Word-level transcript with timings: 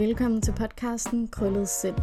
Velkommen 0.00 0.42
til 0.42 0.52
podcasten 0.52 1.28
Krøllet 1.28 1.68
Sind. 1.68 1.96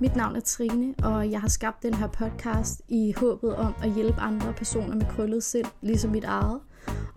Mit 0.00 0.16
navn 0.16 0.36
er 0.36 0.40
Trine, 0.40 0.94
og 1.02 1.30
jeg 1.30 1.40
har 1.40 1.48
skabt 1.48 1.82
den 1.82 1.94
her 1.94 2.06
podcast 2.06 2.82
i 2.88 3.14
håbet 3.16 3.56
om 3.56 3.74
at 3.82 3.94
hjælpe 3.94 4.20
andre 4.20 4.52
personer 4.52 4.94
med 4.94 5.06
krøllet 5.06 5.44
sind, 5.44 5.66
ligesom 5.80 6.10
mit 6.10 6.24
eget. 6.24 6.60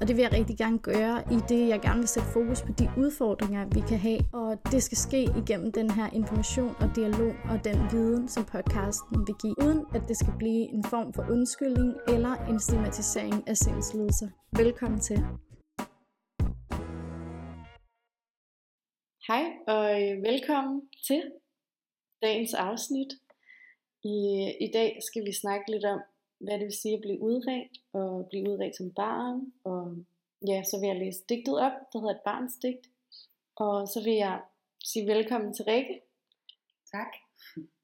Og 0.02 0.08
det 0.08 0.16
vil 0.16 0.22
jeg 0.22 0.32
rigtig 0.32 0.58
gerne 0.58 0.80
gøre, 0.80 1.24
i 1.32 1.38
det 1.50 1.68
jeg 1.68 1.82
gerne 1.82 2.00
vil 2.00 2.08
sætte 2.08 2.30
fokus 2.30 2.62
på 2.62 2.72
de 2.72 2.90
udfordringer, 2.98 3.66
vi 3.72 3.80
kan 3.80 3.98
have. 3.98 4.20
Og 4.34 4.58
det 4.72 4.84
skal 4.84 4.98
ske 4.98 5.24
igennem 5.38 5.72
den 5.72 5.92
her 5.92 6.10
information 6.14 6.76
og 6.80 6.90
dialog 6.96 7.34
og 7.50 7.64
den 7.64 7.78
viden, 7.92 8.28
som 8.28 8.44
podcasten 8.44 9.28
vil 9.28 9.36
give, 9.42 9.56
uden 9.64 9.86
at 9.94 10.02
det 10.08 10.18
skal 10.18 10.34
blive 10.38 10.74
en 10.74 10.84
form 10.84 11.14
for 11.14 11.26
undskyldning 11.30 11.94
eller 12.08 12.36
en 12.50 12.60
stigmatisering 12.60 13.44
af 13.48 13.58
sindslidelser. 13.58 14.28
Velkommen 14.58 15.00
til. 15.00 15.26
Hej 19.30 19.46
og 19.68 20.02
øh, 20.02 20.24
velkommen 20.24 20.90
til 21.08 21.32
dagens 22.22 22.54
afsnit. 22.54 23.08
I, 24.04 24.18
I 24.62 24.72
dag 24.74 25.00
skal 25.08 25.26
vi 25.26 25.34
snakke 25.34 25.72
lidt 25.72 25.86
om, 25.86 26.00
hvad 26.40 26.54
det 26.54 26.66
vil 26.66 26.82
sige 26.82 26.96
at 26.96 27.02
blive 27.02 27.22
udredt, 27.22 27.78
og 27.94 28.28
blive 28.30 28.50
udredt 28.50 28.76
som 28.78 28.92
barn. 28.92 29.54
Og 29.64 29.98
ja, 30.48 30.64
så 30.64 30.80
vil 30.80 30.88
jeg 30.88 31.00
læse 31.00 31.24
digtet 31.30 31.60
op, 31.60 31.72
der 31.94 32.00
hedder 32.00 32.14
et 32.14 32.22
barns 32.26 32.54
digt. 32.62 32.90
Og 33.56 33.88
så 33.88 34.04
vil 34.04 34.14
jeg 34.14 34.42
sige 34.84 35.08
velkommen 35.08 35.54
til 35.54 35.66
Rikke. 35.66 36.02
Tak. 36.92 37.14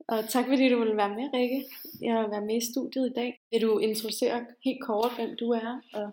Og 0.08 0.30
tak 0.30 0.46
fordi 0.46 0.70
du 0.70 0.80
vil 0.80 0.98
være 0.98 1.16
med, 1.16 1.34
Rikke. 1.34 1.66
Jeg 2.02 2.22
vil 2.22 2.32
være 2.32 2.46
med 2.46 2.58
i 2.58 2.72
studiet 2.72 3.10
i 3.10 3.14
dag. 3.14 3.42
Vil 3.52 3.62
du 3.62 3.78
introducere 3.78 4.46
helt 4.64 4.84
kort, 4.84 5.12
hvem 5.16 5.38
du 5.40 5.52
er? 5.52 5.82
Og... 5.94 6.10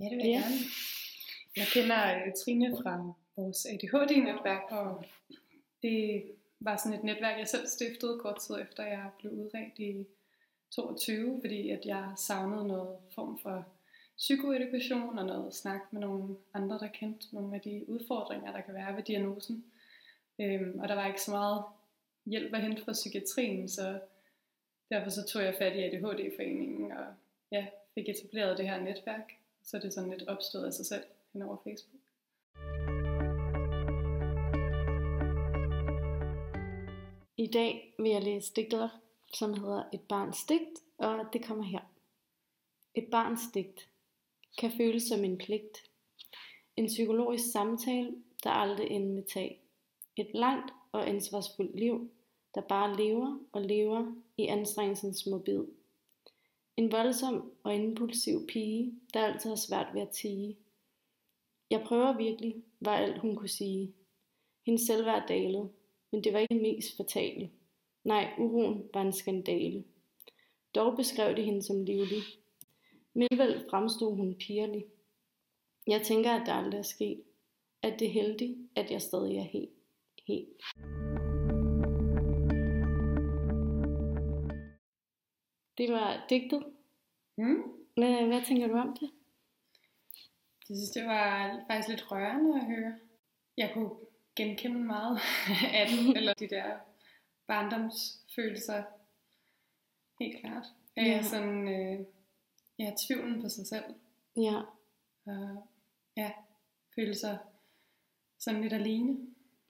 Ja, 0.00 0.04
det 0.04 0.16
vil 0.16 0.26
jeg 0.26 0.26
ja. 0.26 0.40
gerne. 0.40 0.56
Jeg 1.56 1.66
kender 1.74 2.26
uh, 2.26 2.32
Trine 2.44 2.76
fra 2.82 3.14
vores 3.38 3.66
ADHD-netværk, 3.66 4.62
og 4.70 5.04
det 5.82 6.24
var 6.60 6.76
sådan 6.76 6.98
et 6.98 7.04
netværk, 7.04 7.38
jeg 7.38 7.48
selv 7.48 7.66
stiftede 7.66 8.18
kort 8.18 8.40
tid 8.40 8.54
efter, 8.60 8.86
jeg 8.86 9.10
blev 9.18 9.32
udredt 9.32 9.78
i 9.78 10.06
22, 10.70 11.40
fordi 11.40 11.70
at 11.70 11.80
jeg 11.84 12.12
savnede 12.16 12.68
noget 12.68 12.96
form 13.14 13.38
for 13.38 13.66
psykoedukation 14.16 15.18
og 15.18 15.26
noget 15.26 15.54
snak 15.54 15.92
med 15.92 16.00
nogle 16.00 16.36
andre, 16.54 16.78
der 16.78 16.88
kendte 16.88 17.34
nogle 17.34 17.54
af 17.54 17.60
de 17.60 17.84
udfordringer, 17.88 18.52
der 18.52 18.60
kan 18.60 18.74
være 18.74 18.96
ved 18.96 19.02
diagnosen. 19.02 19.64
Øhm, 20.40 20.78
og 20.78 20.88
der 20.88 20.94
var 20.94 21.06
ikke 21.06 21.22
så 21.22 21.30
meget 21.30 21.62
hjælp 22.26 22.54
at 22.54 22.62
hente 22.62 22.84
fra 22.84 22.92
psykiatrien, 22.92 23.68
så 23.68 24.00
derfor 24.90 25.10
så 25.10 25.26
tog 25.26 25.42
jeg 25.42 25.54
fat 25.58 25.76
i 25.76 25.82
ADHD-foreningen 25.82 26.92
og 26.92 27.06
ja, 27.52 27.66
fik 27.94 28.08
etableret 28.08 28.58
det 28.58 28.68
her 28.68 28.80
netværk. 28.80 29.32
Så 29.62 29.76
det 29.76 29.84
er 29.84 29.90
sådan 29.90 30.10
lidt 30.10 30.28
opstået 30.28 30.66
af 30.66 30.72
sig 30.72 30.86
selv 30.86 31.04
hen 31.32 31.42
over 31.42 31.56
Facebook. 31.64 32.02
I 37.40 37.46
dag 37.46 37.94
vil 37.98 38.10
jeg 38.10 38.22
læse 38.22 38.52
digter, 38.56 38.88
som 39.34 39.54
hedder 39.54 39.84
Et 39.92 40.00
barns 40.00 40.44
digt, 40.44 40.82
og 40.98 41.24
det 41.32 41.44
kommer 41.44 41.64
her. 41.64 41.80
Et 42.94 43.08
barns 43.10 43.40
digt 43.54 43.88
kan 44.58 44.72
føles 44.76 45.02
som 45.02 45.24
en 45.24 45.38
pligt. 45.38 45.90
En 46.76 46.86
psykologisk 46.86 47.52
samtale, 47.52 48.14
der 48.44 48.50
aldrig 48.50 48.90
ender 48.90 49.14
med 49.14 49.22
tag. 49.22 49.62
Et 50.16 50.30
langt 50.34 50.72
og 50.92 51.08
ansvarsfuldt 51.08 51.76
liv, 51.76 52.10
der 52.54 52.60
bare 52.60 52.96
lever 52.96 53.38
og 53.52 53.62
lever 53.62 54.14
i 54.36 54.46
anstrengelsens 54.46 55.18
små 55.18 55.38
bid. 55.38 55.64
En 56.76 56.92
voldsom 56.92 57.52
og 57.62 57.74
impulsiv 57.74 58.46
pige, 58.46 59.00
der 59.14 59.20
altid 59.20 59.50
har 59.50 59.56
svært 59.56 59.94
ved 59.94 60.00
at 60.00 60.10
tige. 60.10 60.56
Jeg 61.70 61.84
prøver 61.86 62.16
virkelig, 62.16 62.62
var 62.80 62.96
alt 62.96 63.18
hun 63.18 63.36
kunne 63.36 63.48
sige. 63.48 63.94
Hendes 64.66 64.82
selvværd 64.82 65.28
dalede, 65.28 65.70
men 66.12 66.24
det 66.24 66.32
var 66.32 66.38
ikke 66.38 66.54
mest 66.54 66.96
fatale. 66.96 67.50
Nej, 68.04 68.30
uroen 68.38 68.90
var 68.94 69.02
en 69.02 69.12
skandale. 69.12 69.84
Dog 70.74 70.96
beskrev 70.96 71.36
de 71.36 71.42
hende 71.42 71.62
som 71.62 71.84
livlig. 71.84 72.22
Men 73.14 73.28
vel 73.30 73.64
fremstod 73.70 74.16
hun 74.16 74.34
pirlig. 74.34 74.84
Jeg 75.86 76.02
tænker, 76.02 76.30
at 76.30 76.46
det 76.46 76.52
aldrig 76.52 76.78
er 76.78 76.82
sket. 76.82 77.22
At 77.82 77.94
det 77.98 78.06
er 78.06 78.12
heldigt, 78.12 78.58
at 78.76 78.90
jeg 78.90 79.02
stadig 79.02 79.36
er 79.36 79.42
helt. 79.42 79.70
helt. 80.26 80.62
Det 85.78 85.92
var 85.92 86.26
digtet. 86.30 86.62
Mm. 87.36 87.62
Hvad, 87.96 88.26
hvad 88.26 88.42
tænker 88.46 88.66
du 88.68 88.74
om 88.74 88.96
det? 89.00 89.10
Jeg 90.68 90.76
synes, 90.76 90.90
det 90.90 91.04
var 91.04 91.64
faktisk 91.70 91.88
lidt 91.88 92.12
rørende 92.12 92.60
at 92.60 92.66
høre. 92.66 92.94
Jeg 93.56 93.70
kunne 93.74 93.90
genkende 94.38 94.78
meget 94.80 95.18
af 95.80 95.86
det, 95.88 96.16
eller 96.18 96.34
de 96.34 96.48
der 96.48 96.64
barndomsfølelser. 97.46 98.82
Helt 100.20 100.40
klart. 100.40 100.66
Ja. 100.96 101.22
Sådan, 101.22 101.68
øh, 101.68 102.06
ja, 102.78 102.92
tvivlen 103.06 103.42
på 103.42 103.48
sig 103.48 103.66
selv. 103.66 103.84
Ja, 104.36 104.60
Og 105.26 105.66
ja, 106.16 106.30
føle 106.94 107.14
sig 107.14 107.38
sådan 108.38 108.62
lidt 108.62 108.72
alene. 108.72 109.18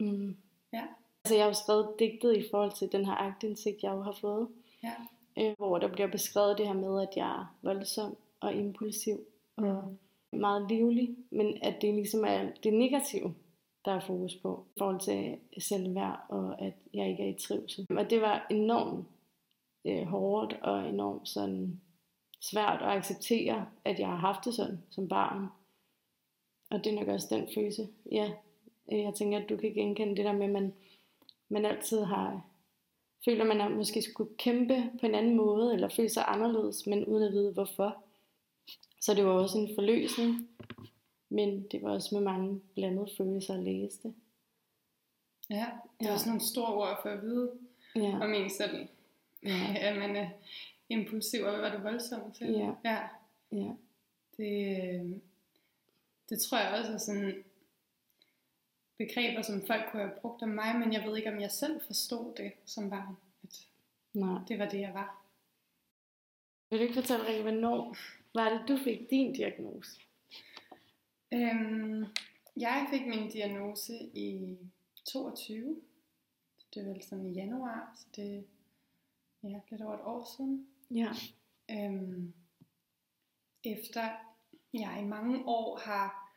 mm. 0.01 0.37
Ja. 0.73 0.85
Altså, 1.25 1.35
jeg 1.35 1.45
har 1.45 1.49
jo 1.49 1.55
skrevet 1.55 1.95
digtet 1.99 2.37
i 2.37 2.45
forhold 2.51 2.73
til 2.79 2.93
den 2.93 3.05
her 3.07 3.13
agtindsigt, 3.15 3.83
jeg 3.83 3.93
jo 3.93 4.03
har 4.03 4.17
fået. 4.21 4.49
Ja. 4.83 4.93
øh, 5.39 5.55
hvor 5.57 5.79
der 5.79 5.89
bliver 5.93 6.09
beskrevet 6.11 6.59
det 6.59 6.67
her 6.67 6.75
med, 6.75 7.03
at 7.03 7.17
jeg 7.17 7.29
er 7.41 7.57
voldsom 7.63 8.17
og 8.41 8.55
impulsiv 8.55 9.19
og 9.57 9.97
meget 10.33 10.69
livlig, 10.69 11.17
men 11.31 11.59
at 11.63 11.83
det 11.83 11.95
ligesom 11.95 12.25
er 12.25 12.51
det 12.63 12.75
negative, 12.75 13.35
der 13.89 13.95
er 13.95 14.01
fokus 14.01 14.37
på 14.37 14.67
i 14.77 14.79
forhold 14.79 15.01
til 15.01 15.39
selvværd 15.59 16.21
og 16.29 16.63
at 16.63 16.73
jeg 16.95 17.09
ikke 17.09 17.23
er 17.23 17.29
i 17.29 17.39
trivsel. 17.39 17.87
Og 17.91 18.11
det 18.11 18.21
var 18.21 18.47
enormt 18.51 19.07
øh, 19.85 20.07
hårdt 20.07 20.53
og 20.63 20.89
enormt 20.89 21.29
sådan 21.29 21.81
svært 22.41 22.83
at 22.83 22.89
acceptere, 22.89 23.67
at 23.85 23.99
jeg 23.99 24.09
har 24.09 24.17
haft 24.17 24.45
det 24.45 24.55
sådan 24.55 24.79
som 24.91 25.09
barn. 25.09 25.47
Og 26.71 26.85
det 26.85 26.93
er 26.93 26.99
nok 26.99 27.09
også 27.09 27.27
den 27.31 27.49
følelse, 27.55 27.89
ja, 28.13 28.31
øh, 28.93 28.99
jeg 28.99 29.15
tænker, 29.15 29.39
at 29.39 29.49
du 29.49 29.57
kan 29.57 29.73
genkende 29.75 30.17
det 30.17 30.25
der 30.25 30.33
med, 30.33 30.47
at 30.47 30.53
man, 30.53 30.75
man 31.49 31.65
altid 31.65 32.05
har 32.05 32.45
føler, 33.25 33.45
man 33.45 33.61
har 33.61 33.69
måske 33.69 34.03
skulle 34.03 34.37
kæmpe 34.39 34.91
på 35.01 35.07
en 35.07 35.15
anden 35.15 35.37
måde, 35.37 35.75
eller 35.75 35.89
føle 35.89 36.09
sig 36.09 36.25
anderledes, 36.27 36.87
men 36.87 37.05
uden 37.05 37.23
at 37.23 37.33
vide 37.33 37.53
hvorfor. 37.53 37.97
Så 39.01 39.15
det 39.15 39.25
var 39.25 39.31
også 39.31 39.59
en 39.59 39.75
forløsning, 39.75 40.49
men 41.29 41.67
det 41.73 41.83
var 41.83 41.91
også 41.91 42.15
med 42.15 42.23
mange 42.23 42.61
blandede 42.75 43.09
følelser 43.17 43.55
at 43.55 43.61
læse 43.63 44.03
det. 44.03 44.15
Ja, 45.51 45.67
det 46.01 46.05
er 46.07 46.09
Ja. 46.09 46.13
også 46.15 46.29
nogle 46.29 46.41
store 46.43 46.75
ord 46.75 46.99
for 47.03 47.09
at 47.09 47.23
vide 47.23 47.53
Ja, 47.97 48.19
om 48.21 48.35
en 48.35 48.51
selv. 48.51 48.89
ja, 49.43 49.75
At 49.89 49.97
man 49.99 50.17
er 50.17 50.31
impulsiv, 50.89 51.45
og 51.45 51.51
hvad 51.51 51.61
var 51.61 51.71
det 51.77 51.85
voldsomt 51.85 52.37
til? 52.37 52.47
Ja. 52.53 52.73
ja. 52.85 53.09
ja, 53.53 53.73
Det, 54.37 54.83
øh, 54.95 55.17
det 56.29 56.41
tror 56.41 56.59
jeg 56.59 56.79
også 56.79 56.93
er 56.93 56.99
sådan 56.99 57.45
begreber, 58.99 59.43
som 59.43 59.67
folk 59.67 59.83
kunne 59.91 60.03
have 60.03 60.15
brugt 60.21 60.43
om 60.43 60.49
mig, 60.49 60.79
men 60.79 60.93
jeg 60.93 61.03
ved 61.07 61.17
ikke, 61.17 61.33
om 61.33 61.41
jeg 61.41 61.51
selv 61.51 61.81
forstod 61.87 62.35
det 62.37 62.53
som 62.65 62.91
barn, 62.91 63.17
at 63.43 63.67
nej. 64.15 64.39
det 64.49 64.59
var 64.59 64.69
det, 64.69 64.81
jeg 64.81 64.95
var. 64.95 65.23
Vil 66.71 66.79
du 66.79 66.83
ikke 66.83 66.95
fortælle, 67.01 67.27
Rikke, 67.27 67.43
hvornår 67.43 67.97
var 68.35 68.49
det, 68.51 68.69
du 68.69 68.77
fik 68.85 69.11
din 69.11 69.33
diagnose? 69.33 70.01
Øhm, 71.33 72.05
jeg 72.57 72.87
fik 72.91 73.07
min 73.07 73.31
diagnose 73.31 73.95
i 74.15 74.59
22. 75.05 75.81
Så 76.59 76.67
det 76.75 76.87
vel 76.87 77.03
sådan 77.03 77.27
i 77.27 77.33
januar, 77.33 77.93
så 77.97 78.07
det 78.17 78.37
er 79.43 79.49
ja, 79.49 79.61
lidt 79.71 79.83
over 79.83 79.95
et 79.95 80.05
år 80.05 80.37
siden. 80.37 80.69
Ja, 80.91 81.13
Øhm, 81.71 82.35
efter 83.65 84.11
jeg 84.73 85.01
i 85.03 85.05
mange 85.05 85.45
år 85.47 85.79
har 85.79 86.35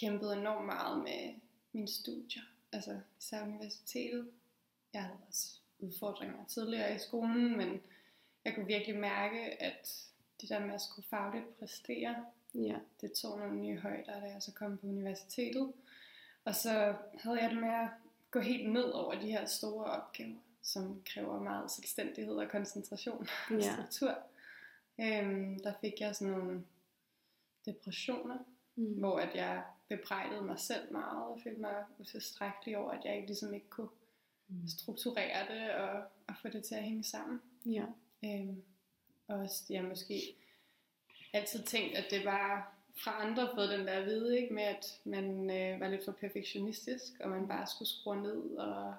kæmpet 0.00 0.32
enormt 0.32 0.66
meget 0.66 0.98
med 0.98 1.34
mine 1.72 1.88
studier, 1.88 2.42
altså 2.72 3.00
især 3.18 3.42
universitetet. 3.42 4.30
Jeg 4.92 5.02
havde 5.02 5.18
også 5.28 5.60
udfordringer 5.78 6.44
tidligere 6.44 6.94
i 6.94 6.98
skolen, 6.98 7.56
men 7.56 7.80
jeg 8.44 8.54
kunne 8.54 8.66
virkelig 8.66 8.98
mærke, 8.98 9.62
at 9.62 10.06
det 10.40 10.48
der 10.48 10.60
med 10.66 10.74
at 10.74 10.80
skulle 10.80 11.06
fagligt 11.08 11.58
præstere, 11.58 12.16
ja, 12.54 12.76
det 13.00 13.12
tog 13.12 13.38
nogle 13.38 13.56
nye 13.60 13.78
højder, 13.78 14.20
da 14.20 14.26
jeg 14.26 14.42
så 14.42 14.52
kom 14.52 14.78
på 14.78 14.86
universitetet. 14.86 15.72
Og 16.44 16.54
så 16.54 16.94
havde 17.18 17.42
jeg 17.42 17.50
det 17.50 17.58
med 17.60 17.68
at 17.74 17.88
gå 18.30 18.40
helt 18.40 18.72
ned 18.72 18.84
over 18.90 19.14
de 19.20 19.30
her 19.30 19.46
store 19.46 19.84
opgaver, 19.84 20.36
som 20.62 21.02
kræver 21.06 21.40
meget 21.40 21.70
selvstændighed 21.70 22.34
og 22.34 22.48
koncentration 22.48 23.26
og 23.50 23.56
Ja. 23.56 23.72
struktur. 23.72 24.18
Øhm, 25.00 25.58
der 25.62 25.72
fik 25.80 25.92
jeg 26.00 26.16
sådan 26.16 26.32
nogle 26.34 26.64
depressioner, 27.66 28.38
mm. 28.76 28.92
hvor 28.98 29.18
at 29.18 29.34
jeg 29.34 29.62
bebrejdede 29.88 30.42
mig 30.42 30.58
selv 30.58 30.92
meget 30.92 31.22
og 31.24 31.40
følte 31.44 31.60
mig 31.60 31.84
utilstrækkelig 31.98 32.78
over, 32.78 32.90
at 32.90 33.04
jeg 33.04 33.14
ikke, 33.16 33.26
ligesom 33.26 33.54
ikke 33.54 33.68
kunne 33.70 33.88
Mm. 34.52 34.68
strukturere 34.68 35.46
det 35.54 35.74
og, 35.74 36.02
og 36.28 36.34
få 36.42 36.48
det 36.48 36.64
til 36.64 36.74
at 36.74 36.82
hænge 36.82 37.04
sammen. 37.04 37.40
ja, 37.66 37.84
Øhm, 38.24 38.62
og 39.30 39.38
også, 39.38 39.64
jeg 39.70 39.84
måske 39.84 40.36
altid 41.32 41.62
tænkt, 41.62 41.96
at 41.96 42.04
det 42.10 42.24
var 42.24 42.74
fra 42.96 43.26
andre 43.26 43.50
fået 43.54 43.68
den 43.68 43.86
der 43.86 43.92
at 43.92 44.06
vide, 44.06 44.40
ikke, 44.40 44.54
med 44.54 44.62
at 44.62 45.00
man 45.04 45.50
øh, 45.50 45.80
var 45.80 45.88
lidt 45.88 46.04
for 46.04 46.12
perfektionistisk, 46.12 47.12
og 47.20 47.30
man 47.30 47.48
bare 47.48 47.66
skulle 47.66 47.88
skrue 47.88 48.22
ned 48.22 48.56
og, 48.56 48.94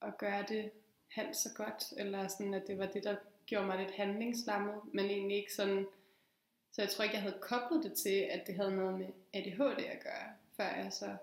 og 0.00 0.18
gøre 0.18 0.44
det 0.48 0.70
halvt 1.08 1.36
så 1.36 1.48
godt, 1.56 1.92
eller 1.96 2.28
sådan, 2.28 2.54
at 2.54 2.66
det 2.66 2.78
var 2.78 2.86
det, 2.86 3.04
der 3.04 3.16
gjorde 3.46 3.66
mig 3.66 3.78
lidt 3.78 3.94
handlingslammet, 3.94 4.80
men 4.92 5.04
egentlig 5.04 5.36
ikke 5.36 5.54
sådan, 5.54 5.86
så 6.72 6.82
jeg 6.82 6.90
tror 6.90 7.02
ikke, 7.02 7.14
jeg 7.14 7.22
havde 7.22 7.38
koblet 7.40 7.84
det 7.84 7.92
til, 7.92 8.28
at 8.30 8.46
det 8.46 8.54
havde 8.54 8.76
noget 8.76 8.98
med 8.98 9.06
ADHD 9.32 9.84
at 9.84 10.02
gøre, 10.02 10.32
før 10.56 10.76
jeg 10.76 10.92
så 10.92 11.16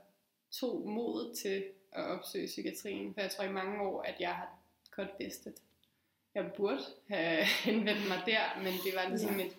tog 0.52 0.90
mod 0.90 1.36
til 1.36 1.64
at 1.92 2.04
opsøge 2.04 2.48
psykiatrien, 2.48 3.14
for 3.14 3.22
jeg 3.22 3.32
tror 3.32 3.44
i 3.44 3.52
mange 3.52 3.82
år, 3.82 4.02
at 4.02 4.16
jeg 4.20 4.36
har 4.36 4.58
godt 4.92 5.10
vidst, 5.20 5.48
at 5.48 5.54
jeg 6.36 6.52
burde 6.58 6.84
have 7.08 7.44
henvendt 7.66 8.08
mig 8.08 8.22
der, 8.26 8.64
men 8.64 8.74
det 8.86 8.96
var 8.96 9.10
ligesom 9.10 9.40
ja. 9.40 9.46
et 9.46 9.56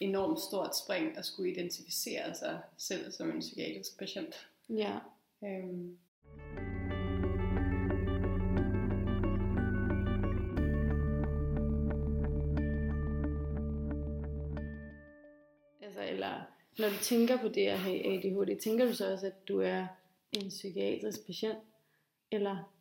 enormt 0.00 0.40
stort 0.40 0.76
spring 0.76 1.18
at 1.18 1.24
skulle 1.24 1.52
identificere 1.52 2.34
sig 2.34 2.60
selv 2.76 3.12
som 3.12 3.30
en 3.30 3.40
psykiatrisk 3.40 3.98
patient. 3.98 4.48
Ja. 4.68 4.98
Øhm. 5.44 5.98
Altså, 15.82 16.02
eller 16.02 16.40
når 16.78 16.88
du 16.88 16.96
tænker 17.02 17.38
på 17.38 17.48
det 17.48 17.66
at 17.66 17.78
have 17.78 18.06
ADHD, 18.06 18.60
tænker 18.60 18.86
du 18.86 18.94
så 18.94 19.12
også, 19.12 19.26
at 19.26 19.48
du 19.48 19.60
er 19.60 19.86
en 20.32 20.48
psykiatrisk 20.48 21.26
patient? 21.26 21.58
Eller? 22.30 22.72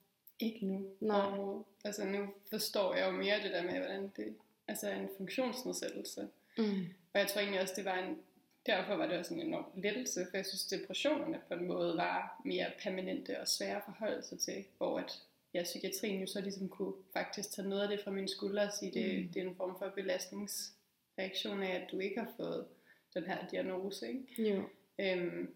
Ikke 0.42 0.66
nu. 0.66 0.86
Nej. 1.00 1.18
Og, 1.22 1.68
altså 1.84 2.06
nu 2.06 2.28
forstår 2.50 2.96
jeg 2.96 3.08
jo 3.08 3.12
mere 3.12 3.44
det 3.44 3.52
der 3.52 3.64
med, 3.64 3.78
hvordan 3.80 4.12
det 4.16 4.36
altså 4.68 4.90
en 4.90 5.10
funktionsnedsættelse. 5.18 6.28
Mm. 6.58 6.86
Og 7.14 7.20
jeg 7.20 7.28
tror 7.28 7.42
egentlig 7.42 7.62
også, 7.62 7.74
det 7.78 7.86
var 7.86 7.98
en, 7.98 8.18
derfor 8.66 8.96
var 8.96 9.06
det 9.08 9.18
også 9.18 9.34
en 9.34 9.42
enorm 9.42 9.66
lettelse, 9.76 10.28
for 10.30 10.38
jeg 10.38 10.46
synes, 10.46 10.66
depressionerne 10.66 11.40
på 11.48 11.54
en 11.54 11.68
måde 11.68 11.98
var 11.98 12.42
mere 12.46 12.66
permanente 12.84 13.40
og 13.42 13.48
svære 13.48 13.76
at 13.76 13.82
forholde 13.86 14.24
sig 14.24 14.40
til, 14.40 14.66
hvor 14.78 15.00
at 15.00 15.22
ja, 15.54 15.64
psykiatrien 15.64 16.22
jo 16.22 16.28
så 16.28 16.42
ligesom 16.42 16.70
kunne 16.70 16.94
faktisk 17.14 17.52
tage 17.52 17.70
noget 17.70 17.82
af 17.84 17.88
det 17.90 18.02
fra 18.04 18.12
mine 18.12 18.30
skuldre 18.30 18.62
og 18.64 18.74
sige, 18.80 18.92
det, 18.92 19.24
Mm. 19.24 19.28
det 19.34 19.44
er 19.44 19.48
en 19.48 19.56
form 19.56 19.76
for 19.80 19.90
belastningsreaktion 19.96 21.64
af, 21.64 21.76
at 21.76 21.92
du 21.92 22.00
ikke 22.00 22.20
har 22.20 22.34
fået 22.38 22.66
den 23.14 23.24
her 23.24 23.48
diagnose. 23.52 24.08
Ikke? 24.08 24.50
Jo. 24.56 24.64
Øhm, 25.00 25.54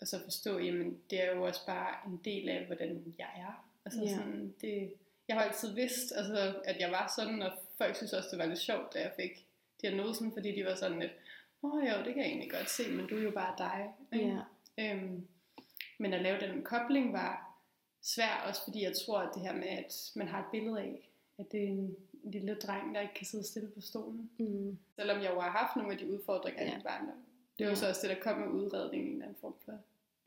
og 0.00 0.06
så 0.08 0.22
forstå, 0.24 0.58
jamen 0.58 1.00
det 1.10 1.22
er 1.24 1.34
jo 1.36 1.42
også 1.42 1.66
bare 1.66 1.96
en 2.06 2.20
del 2.24 2.48
af, 2.48 2.66
hvordan 2.66 3.14
jeg 3.18 3.28
er. 3.36 3.68
Altså 3.86 4.00
Ja. 4.02 4.08
sådan, 4.08 4.54
det, 4.60 4.92
jeg 5.28 5.36
har 5.36 5.44
altid 5.44 5.74
vidst, 5.74 6.12
altså, 6.16 6.54
at 6.64 6.80
jeg 6.80 6.90
var 6.90 7.12
sådan, 7.16 7.42
og 7.42 7.52
folk 7.78 7.96
synes 7.96 8.12
også, 8.12 8.28
det 8.30 8.38
var 8.38 8.46
lidt 8.46 8.58
sjovt, 8.58 8.94
da 8.94 9.00
jeg 9.00 9.12
fik 9.16 9.46
diagnosen, 9.82 10.32
fordi 10.32 10.56
de 10.56 10.64
var 10.64 10.74
sådan 10.74 10.98
lidt, 10.98 11.12
åh 11.62 11.74
oh, 11.74 11.84
jo, 11.84 11.96
det 12.04 12.14
kan 12.14 12.18
jeg 12.18 12.26
egentlig 12.26 12.50
godt 12.50 12.70
se, 12.70 12.90
men 12.90 13.06
du 13.06 13.16
er 13.16 13.22
jo 13.22 13.30
bare 13.30 13.54
dig. 13.58 13.92
Ja. 14.12 14.38
Øhm, 14.78 15.26
men 15.98 16.12
at 16.12 16.22
lave 16.22 16.40
den 16.40 16.62
kobling 16.62 17.12
var 17.12 17.58
svært, 18.02 18.44
også 18.48 18.64
fordi 18.64 18.82
jeg 18.82 18.92
tror, 19.06 19.18
at 19.18 19.28
det 19.34 19.42
her 19.42 19.54
med, 19.54 19.68
at 19.68 20.10
man 20.14 20.28
har 20.28 20.38
et 20.38 20.50
billede 20.52 20.80
af, 20.80 21.08
at 21.38 21.52
det 21.52 21.62
er 21.62 21.68
en 21.68 21.96
lille 22.24 22.54
dreng, 22.54 22.94
der 22.94 23.00
ikke 23.00 23.14
kan 23.14 23.26
sidde 23.26 23.44
stille 23.46 23.68
på 23.68 23.80
stolen. 23.80 24.30
Mm. 24.38 24.78
Selvom 24.96 25.22
jeg 25.22 25.30
jo 25.34 25.40
har 25.40 25.50
haft 25.50 25.76
nogle 25.76 25.92
af 25.92 25.98
de 25.98 26.12
udfordringer 26.12 26.62
ja. 26.64 26.78
i 26.78 26.82
barndom. 26.82 27.22
Det 27.58 27.68
var 27.68 27.74
så 27.74 27.88
også 27.88 28.08
det, 28.08 28.16
der 28.16 28.22
kom 28.22 28.38
med 28.38 28.48
udredningen, 28.48 29.08
en 29.08 29.12
eller 29.12 29.26
anden 29.26 29.40
form 29.40 29.54
for. 29.64 29.78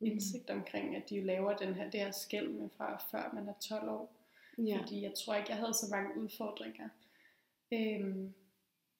Indsigt 0.01 0.49
omkring, 0.49 0.95
at 0.95 1.09
de 1.09 1.21
laver 1.21 1.55
den 1.55 1.73
her, 1.73 1.89
det 1.89 1.99
her 1.99 2.11
skæld 2.11 2.49
med 2.49 2.69
fra 2.77 3.03
før 3.11 3.31
man 3.33 3.47
er 3.47 3.53
12 3.61 3.89
år. 3.89 4.11
Ja. 4.57 4.77
Fordi 4.77 5.01
jeg 5.01 5.13
tror 5.13 5.35
ikke, 5.35 5.49
jeg 5.49 5.57
havde 5.57 5.73
så 5.73 5.85
mange 5.91 6.21
udfordringer 6.21 6.89
øhm, 7.73 8.33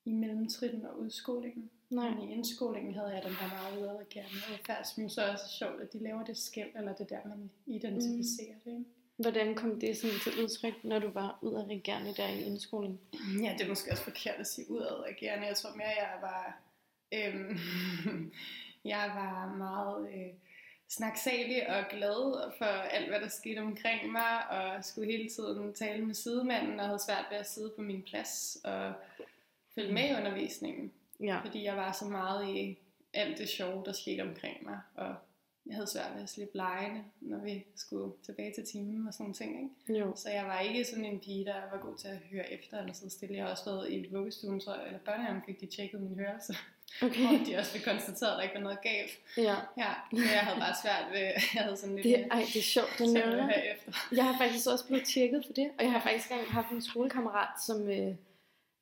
i 0.06 0.12
mellemtritten 0.12 0.86
og 0.86 1.00
udskolingen. 1.00 1.70
Nej. 1.90 2.10
Men 2.10 2.30
i 2.30 2.32
indskolingen 2.34 2.94
havde 2.94 3.10
jeg 3.10 3.24
den 3.24 3.34
her 3.34 3.50
meget 3.50 3.82
udadreagerende 3.82 4.38
adfærd, 4.54 4.84
som 4.84 5.04
jo 5.04 5.10
så 5.10 5.32
også 5.32 5.44
er 5.44 5.58
sjovt, 5.60 5.82
at 5.82 5.94
de 5.94 6.00
laver 6.04 6.24
det 6.24 6.38
skæld, 6.38 6.70
eller 6.76 6.94
det 6.94 7.10
der, 7.10 7.20
man 7.26 7.50
identificerer 7.66 8.56
mm. 8.56 8.62
det. 8.66 8.72
Ikke? 8.72 8.86
Hvordan 9.18 9.56
kom 9.56 9.80
det 9.80 9.98
sådan 9.98 10.20
til 10.24 10.44
udtryk, 10.44 10.84
når 10.84 11.00
du 11.00 11.10
var 11.10 11.40
ud 11.42 11.54
af 11.54 11.64
regerende 11.64 12.14
der 12.14 12.28
i 12.28 12.44
indskolen? 12.44 13.00
Ja, 13.44 13.56
det 13.58 13.62
er 13.62 13.68
måske 13.68 13.92
også 13.92 14.04
forkert 14.04 14.36
at 14.40 14.48
sige 14.48 14.72
udadreagerende. 14.72 15.48
Jeg 15.48 15.56
tror 15.56 15.76
mere, 15.76 15.88
jeg 15.88 16.18
var, 16.22 16.62
øhm, 17.14 17.60
jeg 18.94 19.12
var 19.16 19.56
meget 19.58 20.10
øh, 20.14 20.34
snaksalig 20.90 21.70
og 21.70 21.84
glad 21.90 22.52
for 22.58 22.66
alt, 22.66 23.10
hvad 23.10 23.20
der 23.20 23.28
skete 23.28 23.60
omkring 23.60 24.12
mig, 24.12 24.50
og 24.50 24.86
skulle 24.86 25.12
hele 25.12 25.30
tiden 25.30 25.74
tale 25.74 26.06
med 26.06 26.16
sidemanden, 26.16 26.80
og 26.80 26.86
havde 26.86 27.00
svært 27.00 27.26
ved 27.30 27.38
at 27.38 27.50
sidde 27.50 27.74
på 27.76 27.82
min 27.82 28.04
plads 28.04 28.58
og 28.64 28.94
følge 29.76 29.94
med 29.94 30.10
i 30.10 30.14
undervisningen. 30.14 30.92
Ja. 31.20 31.40
Fordi 31.40 31.64
jeg 31.64 31.78
var 31.78 31.92
så 31.92 32.06
meget 32.06 32.48
i 32.48 32.78
alt 33.14 33.38
det 33.38 33.50
sjove, 33.50 33.86
der 33.86 33.92
skete 33.92 34.22
omkring 34.22 34.64
mig, 34.64 34.80
og 34.96 35.16
jeg 35.66 35.76
havde 35.76 35.88
svært 35.88 36.16
ved 36.16 36.24
at 36.24 36.30
slippe 36.30 36.58
lejene, 36.58 37.04
når 37.22 37.38
vi 37.38 37.66
skulle 37.76 38.14
tilbage 38.24 38.54
til 38.54 38.66
timen 38.66 39.08
og 39.08 39.14
sådan 39.14 39.34
ting. 39.34 39.72
Ikke? 39.88 40.00
Jo. 40.00 40.16
Så 40.16 40.30
jeg 40.30 40.46
var 40.46 40.60
ikke 40.60 40.86
sådan 40.86 41.06
en 41.06 41.20
pige, 41.20 41.46
der 41.46 41.56
var 41.72 41.80
god 41.82 41.98
til 41.98 42.08
at 42.08 42.18
høre 42.18 42.54
efter 42.54 42.80
eller 42.80 42.94
sidde 42.94 43.12
stille. 43.12 43.36
Jeg 43.36 43.44
har 43.44 43.52
også 43.52 43.66
været 43.66 43.92
i 43.92 44.10
vuggestuen, 44.12 44.60
tror 44.60 44.76
jeg, 44.76 44.86
eller 44.86 45.00
børnehaven 45.00 45.42
fik 45.46 45.62
de 45.62 45.66
tjekket 45.66 46.02
min 46.02 46.20
hørelse. 46.20 46.54
Okay. 47.02 47.24
Og 47.40 47.46
de 47.48 47.58
også 47.58 47.72
fik 47.72 47.82
konstateret, 47.82 48.32
at 48.32 48.38
der 48.38 48.44
ikke 48.44 48.56
var 48.56 48.62
noget 48.62 48.82
galt. 48.82 49.12
Ja. 49.38 49.56
Ja, 49.78 49.92
jeg 50.14 50.40
havde 50.40 50.60
bare 50.60 50.76
svært 50.84 51.06
ved, 51.12 51.20
jeg 51.56 51.62
havde 51.64 51.78
sådan 51.78 51.96
lidt 51.96 52.04
Det, 52.04 52.28
ej, 52.32 52.40
det 52.54 52.56
er 52.60 52.62
sjovt, 52.64 52.96
du 53.00 53.04
nævner. 53.06 53.38
at 53.38 53.44
høre 53.44 53.68
efter. 53.76 53.92
Jeg 54.18 54.26
har 54.26 54.38
faktisk 54.38 54.68
også 54.68 54.86
blevet 54.88 55.06
tjekket 55.06 55.46
for 55.46 55.54
det, 55.54 55.70
og 55.78 55.84
jeg 55.84 55.92
har 55.92 56.02
faktisk 56.02 56.32
engang 56.32 56.48
haft 56.52 56.70
en 56.72 56.82
skolekammerat, 56.82 57.50
som, 57.66 57.90
øh, 57.90 58.16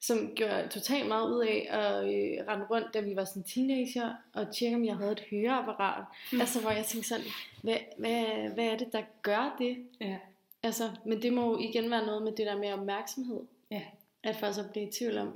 som 0.01 0.31
gjorde 0.35 0.67
totalt 0.67 1.07
meget 1.07 1.29
ud 1.29 1.45
af 1.45 1.67
at 1.69 2.03
øh, 2.03 2.47
rende 2.47 2.65
rundt, 2.65 2.93
da 2.93 2.99
vi 2.99 3.15
var 3.15 3.25
sådan 3.25 3.43
teenager, 3.43 4.13
og 4.33 4.55
tjekke, 4.55 4.75
om 4.75 4.85
jeg 4.85 4.95
havde 4.95 5.11
et 5.11 5.23
høreapparat. 5.31 6.03
Mm. 6.31 6.41
Altså, 6.41 6.61
hvor 6.61 6.71
jeg 6.71 6.85
tænkte 6.85 7.09
sådan, 7.09 7.25
hvad, 7.63 7.77
hvad, 7.97 8.49
hvad 8.53 8.65
er 8.65 8.77
det, 8.77 8.93
der 8.93 9.01
gør 9.21 9.55
det? 9.59 9.77
Ja. 10.01 10.17
Altså, 10.63 10.89
men 11.05 11.21
det 11.21 11.33
må 11.33 11.51
jo 11.51 11.59
igen 11.59 11.91
være 11.91 12.05
noget 12.05 12.21
med 12.21 12.31
det 12.31 12.45
der 12.45 12.57
med 12.57 12.73
opmærksomhed. 12.73 13.39
Ja. 13.71 13.81
At 14.23 14.35
folk 14.35 14.55
så 14.55 14.63
bliver 14.71 14.87
i 14.87 14.91
tvivl 14.91 15.17
om, 15.17 15.27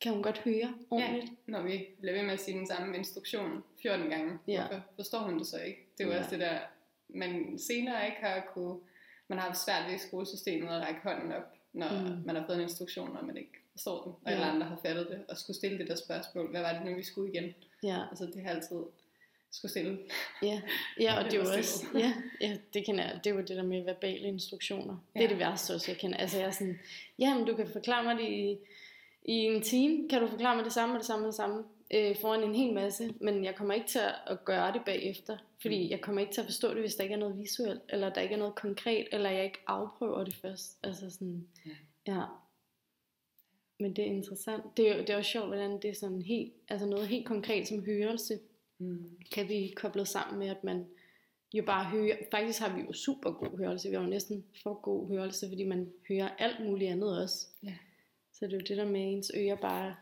kan 0.00 0.12
hun 0.12 0.22
godt 0.22 0.38
høre 0.38 0.74
ordentligt? 0.90 1.32
Når 1.46 1.62
vi 1.62 1.86
bliver 2.00 2.14
ved 2.14 2.22
med 2.22 2.32
at 2.32 2.40
sige 2.40 2.58
den 2.58 2.66
samme 2.66 2.96
instruktion 2.96 3.62
14 3.82 4.10
gange, 4.10 4.38
Ja. 4.48 4.66
hvorfor 4.66 4.82
forstår 4.96 5.18
hun 5.18 5.38
det 5.38 5.46
så 5.46 5.58
ikke? 5.58 5.86
Det 5.98 6.04
er 6.04 6.08
jo 6.08 6.12
Ja. 6.14 6.18
også 6.18 6.30
det 6.30 6.40
der, 6.40 6.58
man 7.08 7.58
senere 7.58 8.04
ikke 8.06 8.18
har 8.20 8.50
kunne, 8.54 8.78
man 9.28 9.38
har 9.38 9.46
haft 9.46 9.64
svært 9.64 9.86
ved 9.88 9.94
i 9.94 9.98
skolesystemet 9.98 10.68
at 10.68 10.82
række 10.82 11.00
hånden 11.02 11.32
op, 11.32 11.42
når 11.72 11.88
Mm. 12.16 12.22
man 12.26 12.36
har 12.36 12.46
fået 12.46 12.56
en 12.56 12.62
instruktion, 12.62 13.16
og 13.16 13.24
man 13.26 13.36
ikke 13.36 13.52
forstår 13.72 14.02
den, 14.04 14.12
og 14.12 14.20
Ja. 14.26 14.30
alle 14.32 14.44
andre 14.46 14.66
har 14.66 14.78
fattet 14.86 15.08
det, 15.10 15.24
og 15.28 15.36
skulle 15.36 15.56
stille 15.56 15.78
det 15.78 15.88
der 15.88 15.96
spørgsmål, 15.96 16.50
hvad 16.50 16.60
var 16.60 16.72
det 16.72 16.84
nu, 16.84 16.94
vi 16.96 17.02
skulle 17.02 17.32
igen? 17.32 17.54
Ja. 17.82 17.98
Altså 18.10 18.26
det 18.26 18.42
har 18.42 18.50
altid 18.50 18.76
skulle 19.50 19.70
stille. 19.70 19.98
Ja, 20.42 20.60
ja 21.00 21.18
og 21.18 21.24
Det 21.24 21.30
det 21.32 21.40
er 21.40 21.44
var 21.44 21.58
også, 21.58 21.86
ja, 21.94 22.12
ja, 22.40 22.56
det 22.74 22.86
kender 22.86 23.04
jeg, 23.04 23.20
det 23.24 23.30
jo 23.30 23.38
det 23.38 23.48
der 23.48 23.62
med 23.62 23.84
verbale 23.84 24.18
instruktioner. 24.28 24.96
Det 25.14 25.20
er 25.20 25.24
Ja. 25.24 25.28
det 25.30 25.38
værste 25.38 25.74
også, 25.74 25.90
jeg 25.90 25.98
kender. 25.98 26.16
Altså 26.18 26.38
jeg 26.38 26.46
er 26.46 26.50
sådan, 26.50 26.78
jamen 27.18 27.46
du 27.46 27.56
kan 27.56 27.68
forklare 27.72 28.04
mig 28.04 28.16
det 28.16 28.28
i, 28.28 28.58
i 29.28 29.32
en 29.32 29.62
time, 29.62 30.08
kan 30.08 30.20
du 30.22 30.26
forklare 30.28 30.56
mig 30.56 30.64
det 30.64 30.72
samme 30.72 30.94
og 30.94 30.98
det 30.98 31.06
samme 31.06 31.24
og 31.24 31.26
det 31.26 31.34
samme, 31.34 31.64
øh, 31.94 32.16
foran 32.20 32.42
en 32.42 32.54
hel 32.54 32.74
masse, 32.74 33.14
men 33.20 33.44
jeg 33.44 33.54
kommer 33.54 33.74
ikke 33.74 33.86
til 33.86 34.00
at 34.26 34.44
gøre 34.44 34.72
det 34.72 34.82
bagefter, 34.86 35.38
fordi 35.62 35.90
jeg 35.90 36.00
kommer 36.00 36.20
ikke 36.20 36.32
til 36.32 36.40
at 36.40 36.44
forstå 36.46 36.68
det, 36.74 36.80
hvis 36.80 36.94
der 36.94 37.02
ikke 37.02 37.14
er 37.14 37.18
noget 37.18 37.38
visuelt, 37.38 37.80
eller 37.88 38.10
der 38.12 38.20
ikke 38.20 38.34
er 38.34 38.38
noget 38.38 38.54
konkret, 38.54 39.06
eller 39.12 39.30
jeg 39.30 39.44
ikke 39.44 39.58
afprøver 39.66 40.24
det 40.24 40.34
først. 40.34 40.78
Altså 40.82 41.10
sådan, 41.10 41.48
Ja. 41.66 41.70
ja. 42.14 42.22
Men 43.80 43.96
det 43.96 44.02
er 44.02 44.06
interessant. 44.12 44.76
Det 44.76 44.88
er, 44.90 44.96
det 44.96 45.10
er 45.10 45.16
også 45.16 45.30
sjovt, 45.30 45.46
hvordan 45.46 45.72
det 45.82 45.90
er 45.90 45.94
sådan 45.94 46.22
helt, 46.22 46.52
altså 46.68 46.86
noget 46.86 47.08
helt 47.08 47.26
konkret 47.26 47.68
som 47.68 47.84
hørelse, 47.84 48.38
Mm. 48.78 49.10
kan 49.32 49.48
vi 49.48 49.72
koble 49.76 50.06
sammen 50.06 50.38
med, 50.38 50.48
at 50.48 50.64
man 50.64 50.86
jo 51.54 51.62
bare 51.64 51.84
hører, 51.84 52.16
faktisk 52.30 52.60
har 52.60 52.76
vi 52.76 52.80
jo 52.82 52.92
super 52.92 53.30
god 53.30 53.58
hørelse, 53.58 53.88
vi 53.88 53.94
har 53.94 54.02
jo 54.02 54.08
næsten 54.08 54.44
for 54.62 54.74
god 54.74 55.08
hørelse, 55.08 55.48
fordi 55.48 55.64
man 55.64 55.92
hører 56.08 56.28
alt 56.38 56.66
muligt 56.66 56.90
andet 56.90 57.22
også. 57.22 57.46
Ja. 57.62 57.72
Så 58.38 58.44
det 58.46 58.52
er 58.52 58.56
jo 58.56 58.64
det 58.68 58.76
der 58.76 58.84
med 58.84 59.12
ens 59.12 59.30
ører 59.36 59.56
bare, 59.56 59.94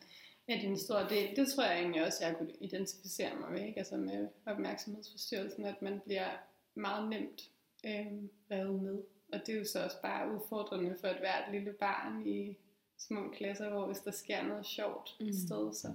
Ja, 0.49 0.55
det 0.55 0.65
er 0.65 0.69
en 0.69 0.79
stor 0.79 0.99
del. 0.99 1.37
Det 1.37 1.49
tror 1.49 1.65
jeg 1.65 1.79
egentlig 1.79 2.07
også, 2.07 2.25
jeg 2.27 2.37
kunne 2.37 2.53
identificere 2.61 3.31
mig 3.41 3.53
med, 3.53 3.67
ikke? 3.67 3.79
Altså 3.79 3.97
med 3.97 4.29
opmærksomhedsforstyrrelsen, 4.47 5.65
at 5.65 5.83
man 5.83 6.01
bliver 6.05 6.29
meget 6.75 7.11
nemt 7.11 7.51
øh, 7.87 8.07
revet 8.51 8.83
med. 8.83 8.99
Og 9.33 9.41
det 9.47 9.55
er 9.55 9.59
jo 9.59 9.65
så 9.65 9.85
også 9.85 9.97
bare 10.03 10.35
udfordrende 10.35 10.97
for 11.01 11.09
et 11.09 11.17
hvert 11.19 11.53
lille 11.53 11.73
barn 11.73 12.27
i 12.27 12.57
små 12.99 13.31
klasser, 13.37 13.71
hvor 13.71 13.87
hvis 13.87 13.99
der 13.99 14.11
sker 14.11 14.43
noget 14.43 14.67
sjovt. 14.67 15.17
Mm. 15.21 15.27
et 15.27 15.35
sted, 15.35 15.73
så 15.75 15.89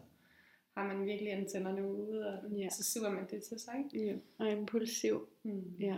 har 0.78 0.88
man 0.88 1.06
virkelig 1.06 1.34
antennerne 1.34 1.88
ude, 1.88 2.28
og 2.28 2.52
Ja. 2.52 2.70
så 2.70 2.84
suger 2.84 3.10
man 3.10 3.28
det 3.32 3.44
til 3.44 3.60
sig. 3.60 3.74
Ikke? 3.94 4.06
ja, 4.08 4.16
og 4.38 4.52
impulsiv. 4.52 5.28
Mm. 5.44 5.76
Ja. 5.80 5.98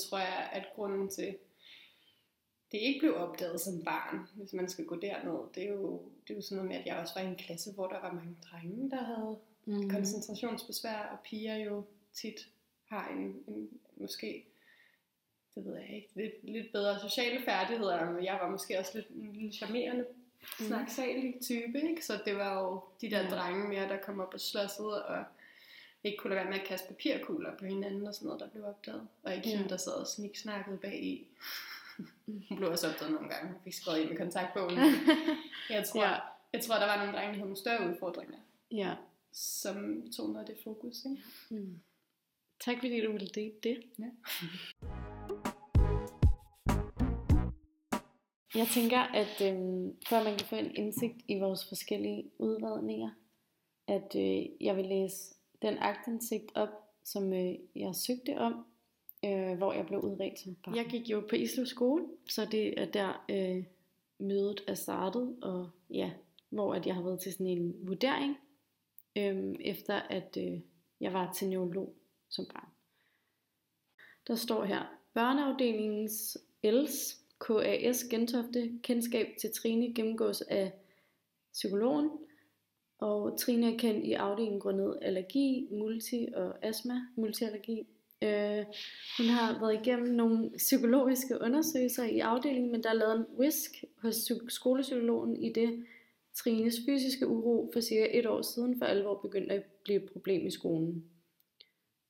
Tror 0.00 0.18
jeg, 0.18 0.48
at 0.52 0.66
grunden 0.74 1.08
til, 1.08 1.36
det 2.72 2.78
ikke 2.78 3.00
blev 3.00 3.16
opdaget 3.16 3.60
som 3.60 3.84
barn, 3.84 4.18
hvis 4.34 4.52
man 4.52 4.68
skal 4.68 4.84
gå 4.84 5.00
derned, 5.00 5.38
det 5.54 5.62
er 5.62 5.68
jo, 5.68 6.02
det 6.22 6.32
er 6.32 6.36
jo 6.36 6.42
sådan 6.42 6.56
noget 6.56 6.68
med, 6.68 6.76
at 6.76 6.86
jeg 6.86 6.96
også 6.96 7.14
var 7.16 7.22
i 7.22 7.26
en 7.26 7.36
klasse, 7.36 7.72
hvor 7.72 7.86
der 7.86 8.00
var 8.00 8.12
mange 8.12 8.36
drenge, 8.50 8.90
der 8.90 9.02
havde 9.02 9.36
Mm. 9.64 9.90
koncentrationsbesvær, 9.90 10.98
og 11.12 11.18
piger 11.24 11.56
jo 11.56 11.84
tit 12.12 12.48
har 12.84 13.08
en, 13.08 13.42
en 13.46 13.68
måske, 13.96 14.44
det 15.54 15.64
ved 15.64 15.76
jeg 15.76 15.94
ikke, 15.94 16.08
lidt, 16.14 16.32
lidt 16.42 16.72
bedre 16.72 17.00
sociale 17.00 17.44
færdigheder, 17.44 17.98
og 17.98 18.24
jeg 18.24 18.38
var 18.42 18.50
måske 18.50 18.78
også 18.78 18.90
lidt 18.94 19.08
en 19.08 19.32
lille 19.32 19.52
charmerende 19.52 20.04
snaksalig 20.58 21.34
type, 21.42 21.80
ikke? 21.88 22.06
Så 22.06 22.18
det 22.24 22.36
var 22.36 22.60
jo 22.62 22.80
de 23.00 23.10
der 23.10 23.30
drenge 23.30 23.68
mere, 23.68 23.88
der 23.88 23.96
kom 23.96 24.20
op 24.20 24.34
og 24.34 24.40
slåssede, 24.40 25.06
og 25.06 25.24
ikke 26.04 26.18
kunne 26.18 26.34
lade 26.34 26.40
være 26.44 26.50
med 26.52 26.60
at 26.60 26.66
kaste 26.66 26.88
papirkugler 26.88 27.56
på 27.58 27.64
hinanden 27.66 28.06
og 28.06 28.14
sådan 28.14 28.26
noget, 28.26 28.40
der 28.40 28.48
blev 28.48 28.64
opdaget. 28.64 29.08
Og 29.22 29.34
ikke 29.34 29.48
Ja. 29.48 29.56
hende, 29.56 29.70
der 29.70 29.76
sad 29.76 29.92
og 29.92 30.06
sniksnakkede 30.06 30.76
bag 30.76 31.02
i. 31.04 31.28
Hun 32.26 32.56
blev 32.56 32.70
også 32.70 32.88
opdaget 32.88 33.12
nogle 33.12 33.28
gange. 33.28 33.52
Hun 33.52 33.60
fik 33.64 33.72
skrevet 33.74 33.98
ind 34.00 34.10
i 34.12 34.14
kontaktbogen. 34.14 34.78
jeg, 35.70 35.84
tror, 35.86 36.02
Ja. 36.02 36.14
jeg 36.52 36.60
tror, 36.62 36.74
der 36.74 36.86
var 36.86 36.96
nogle 36.96 37.12
drenge, 37.12 37.26
der 37.28 37.32
havde 37.32 37.38
nogle 37.38 37.56
større 37.56 37.90
udfordringer, 37.90 38.38
Ja. 38.70 38.94
som 39.32 40.02
tog 40.16 40.28
noget 40.28 40.48
af 40.48 40.54
det 40.54 40.64
fokus. 40.64 41.04
Ikke? 41.04 41.22
Mm. 41.50 41.80
Tak 42.64 42.76
fordi 42.78 43.00
du 43.00 43.12
ville 43.12 43.28
dele 43.28 43.52
det. 43.62 43.82
Ja. 43.98 44.04
Jeg 48.54 48.66
tænker, 48.74 48.98
at 48.98 49.40
øhm, 49.52 49.96
før 50.08 50.24
man 50.24 50.36
kan 50.38 50.46
få 50.46 50.56
en 50.56 50.74
indsigt 50.76 51.16
i 51.28 51.38
vores 51.38 51.68
forskellige 51.68 52.30
udredninger, 52.38 53.10
at 53.88 54.14
øh, 54.16 54.46
jeg 54.66 54.76
vil 54.76 54.84
læse 54.84 55.34
den 55.62 55.78
agtindsigt 55.78 56.52
op, 56.54 56.68
som 57.04 57.32
øh, 57.32 57.54
jeg 57.76 57.94
søgte 57.94 58.38
om, 58.38 58.66
øh, 59.24 59.56
hvor 59.56 59.72
jeg 59.72 59.86
blev 59.86 60.00
udredt 60.00 60.38
som 60.38 60.54
barn. 60.54 60.76
Jeg 60.76 60.86
gik 60.86 61.10
jo 61.10 61.26
på 61.28 61.36
Islev 61.36 61.66
skole, 61.66 62.04
så 62.28 62.44
det 62.50 62.80
er 62.80 62.84
der 62.84 63.24
øh, 63.28 63.64
mødet 64.18 64.64
er 64.66 64.74
startet, 64.74 65.36
og 65.42 65.70
ja, 65.90 66.10
hvor 66.48 66.74
at 66.74 66.86
jeg 66.86 66.94
har 66.94 67.02
været 67.02 67.20
til 67.20 67.32
sådan 67.32 67.46
en 67.46 67.74
vurdering, 67.86 68.36
øh, 69.16 69.54
efter 69.60 69.94
at 69.94 70.36
øh, 70.40 70.60
jeg 71.00 71.12
var 71.12 71.32
til 71.32 71.48
neurolog 71.48 71.94
som 72.28 72.46
barn. 72.54 72.68
Der 74.26 74.34
står 74.34 74.64
her, 74.64 75.00
børneafdelingens 75.14 76.38
ELS, 76.62 77.20
KAS 77.46 78.04
Gentofte, 78.04 78.78
kendskab 78.82 79.26
til 79.40 79.50
Trine 79.52 79.94
gennemgås 79.94 80.40
af 80.40 80.72
psykologen, 81.52 82.10
og 83.00 83.38
Trine 83.38 83.72
er 83.72 83.78
kendt 83.78 84.04
i 84.04 84.12
afdelingen 84.12 84.60
grundet 84.60 84.98
allergi, 85.02 85.68
multi 85.70 86.28
og 86.34 86.64
astma, 86.66 86.94
multiallergi. 87.16 87.86
Øh, 88.22 88.64
hun 89.18 89.26
har 89.26 89.60
været 89.60 89.80
igennem 89.80 90.14
nogle 90.14 90.50
psykologiske 90.56 91.38
undersøgelser 91.40 92.04
i 92.04 92.18
afdelingen, 92.18 92.72
men 92.72 92.82
der 92.82 92.88
er 92.88 92.94
lavet 92.94 93.16
en 93.16 93.26
whisk 93.38 93.84
hos 94.02 94.32
skolepsykologen 94.48 95.42
i 95.42 95.52
det 95.52 95.84
Trines 96.34 96.80
fysiske 96.86 97.26
uro 97.26 97.70
for 97.72 97.80
cirka 97.80 98.18
et 98.18 98.26
år 98.26 98.42
siden 98.42 98.78
for 98.78 98.84
alvor 98.86 99.14
begyndte 99.14 99.54
at 99.54 99.62
blive 99.84 100.02
et 100.02 100.10
problem 100.12 100.46
i 100.46 100.50
skolen. 100.50 101.04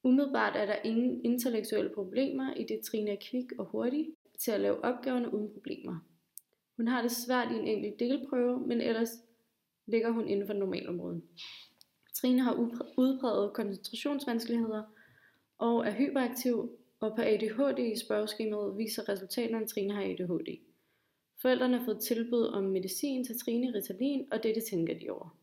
Umiddelbart 0.03 0.57
er 0.57 0.67
der 0.67 0.77
ingen 0.85 1.25
intellektuelle 1.25 1.91
problemer, 1.95 2.55
i 2.55 2.65
det 2.65 2.81
Trine 2.81 3.11
er 3.11 3.17
kvik 3.31 3.53
og 3.59 3.65
hurtig 3.65 4.07
til 4.39 4.51
at 4.51 4.61
lave 4.61 4.85
opgaverne 4.85 5.35
uden 5.35 5.51
problemer. 5.53 5.97
Hun 6.77 6.89
har 6.89 7.03
det 7.03 7.11
svært 7.11 7.53
i 7.53 7.55
en 7.55 7.67
enkelt 7.67 8.01
delprøve, 8.01 8.61
men 8.67 8.81
ellers 8.81 9.11
ligger 9.91 10.11
hun 10.11 10.29
inden 10.29 10.47
for 10.47 10.55
normalområdet. 10.55 11.23
Trine 12.15 12.43
har 12.43 12.53
udpræget 12.97 13.53
koncentrationsvanskeligheder 13.53 14.83
og 15.59 15.87
er 15.87 15.93
hyperaktiv, 15.93 16.71
og 17.01 17.17
på 17.17 17.23
ADHD 17.23 17.79
i 17.79 17.99
spørgeskemaet 17.99 18.79
viser 18.79 19.09
resultaterne, 19.09 19.63
at 19.63 19.69
Trine 19.69 19.95
har 19.95 20.03
ADHD. 20.03 20.59
Forældrene 21.43 21.79
har 21.79 21.85
fået 21.85 22.01
tilbud 22.01 22.47
om 22.47 22.65
medicin 22.65 23.25
til 23.25 23.39
Trine 23.41 23.75
Ritalin, 23.75 24.29
og 24.33 24.43
dette 24.43 24.61
tænker 24.61 24.99
de 24.99 25.11
over. 25.11 25.37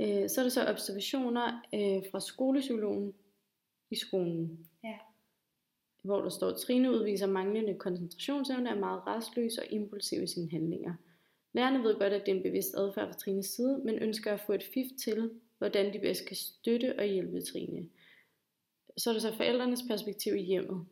Øh, 0.00 0.28
så 0.28 0.40
er 0.40 0.42
der 0.42 0.48
så 0.48 0.64
observationer 0.64 1.62
øh, 1.74 2.10
fra 2.10 2.20
skolepsykologen 2.20 3.14
i 3.90 3.96
skolen. 3.96 4.68
Ja. 4.84 4.98
Hvor 6.04 6.20
der 6.20 6.28
står, 6.28 6.50
Trine 6.50 6.90
udviser 6.90 7.26
manglende 7.26 7.78
koncentrationsevne, 7.78 8.70
er 8.70 8.78
meget 8.78 9.06
restløs 9.06 9.58
og 9.58 9.64
impulsiv 9.70 10.22
i 10.22 10.26
sine 10.26 10.50
handlinger. 10.50 10.94
Lærerne 11.58 11.82
ved 11.84 11.98
godt, 11.98 12.12
at 12.12 12.26
det 12.26 12.32
er 12.32 12.36
en 12.36 12.42
bevidst 12.42 12.74
adfærd 12.74 13.08
fra 13.08 13.18
Trines 13.18 13.46
side, 13.46 13.80
men 13.84 13.98
ønsker 13.98 14.32
at 14.32 14.40
få 14.40 14.52
et 14.52 14.62
fif 14.74 14.86
til, 15.04 15.30
hvordan 15.58 15.92
de 15.92 15.98
bedst 15.98 16.26
kan 16.26 16.36
støtte 16.36 16.98
og 16.98 17.04
hjælpe 17.04 17.40
Trine. 17.40 17.88
Så 18.96 19.10
er 19.10 19.14
der 19.14 19.20
så 19.20 19.36
forældrenes 19.36 19.82
perspektiv 19.88 20.34
i 20.36 20.42
hjemmet. 20.42 20.86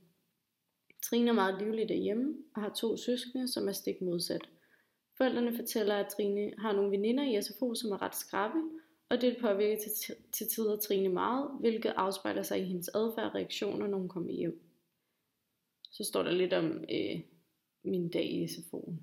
Trine 1.03 1.31
er 1.31 1.35
meget 1.35 1.63
livlig 1.63 1.89
derhjemme 1.89 2.35
og 2.55 2.63
har 2.63 2.73
to 2.75 2.97
søskende, 2.97 3.49
som 3.49 3.69
er 3.69 3.73
stik 3.73 4.01
modsat. 4.01 4.49
Forældrene 5.17 5.57
fortæller, 5.57 5.95
at 5.95 6.13
Trine 6.17 6.53
har 6.59 6.73
nogle 6.73 6.91
veninder 6.91 7.25
i 7.25 7.43
SFO, 7.43 7.75
som 7.75 7.93
er 7.93 8.03
ret 8.03 8.17
skrappe, 8.17 8.59
og 9.09 9.21
det 9.21 9.37
påvirker 9.41 9.77
til, 9.77 10.15
til 10.33 10.47
tider 10.49 10.77
Trine 10.77 11.09
meget, 11.09 11.51
hvilket 11.61 11.93
afspejler 11.97 12.43
sig 12.43 12.61
i 12.61 12.65
hendes 12.65 12.89
adfærd 12.89 13.27
og 13.27 13.35
reaktioner, 13.35 13.87
når 13.87 13.99
hun 13.99 14.09
kommer 14.09 14.33
hjem. 14.33 14.61
Så 15.91 16.05
står 16.05 16.23
der 16.23 16.31
lidt 16.31 16.53
om 16.53 16.85
øh, 16.93 17.21
min 17.85 18.09
dag 18.09 18.25
i 18.25 18.45
SFO'en. 18.45 18.95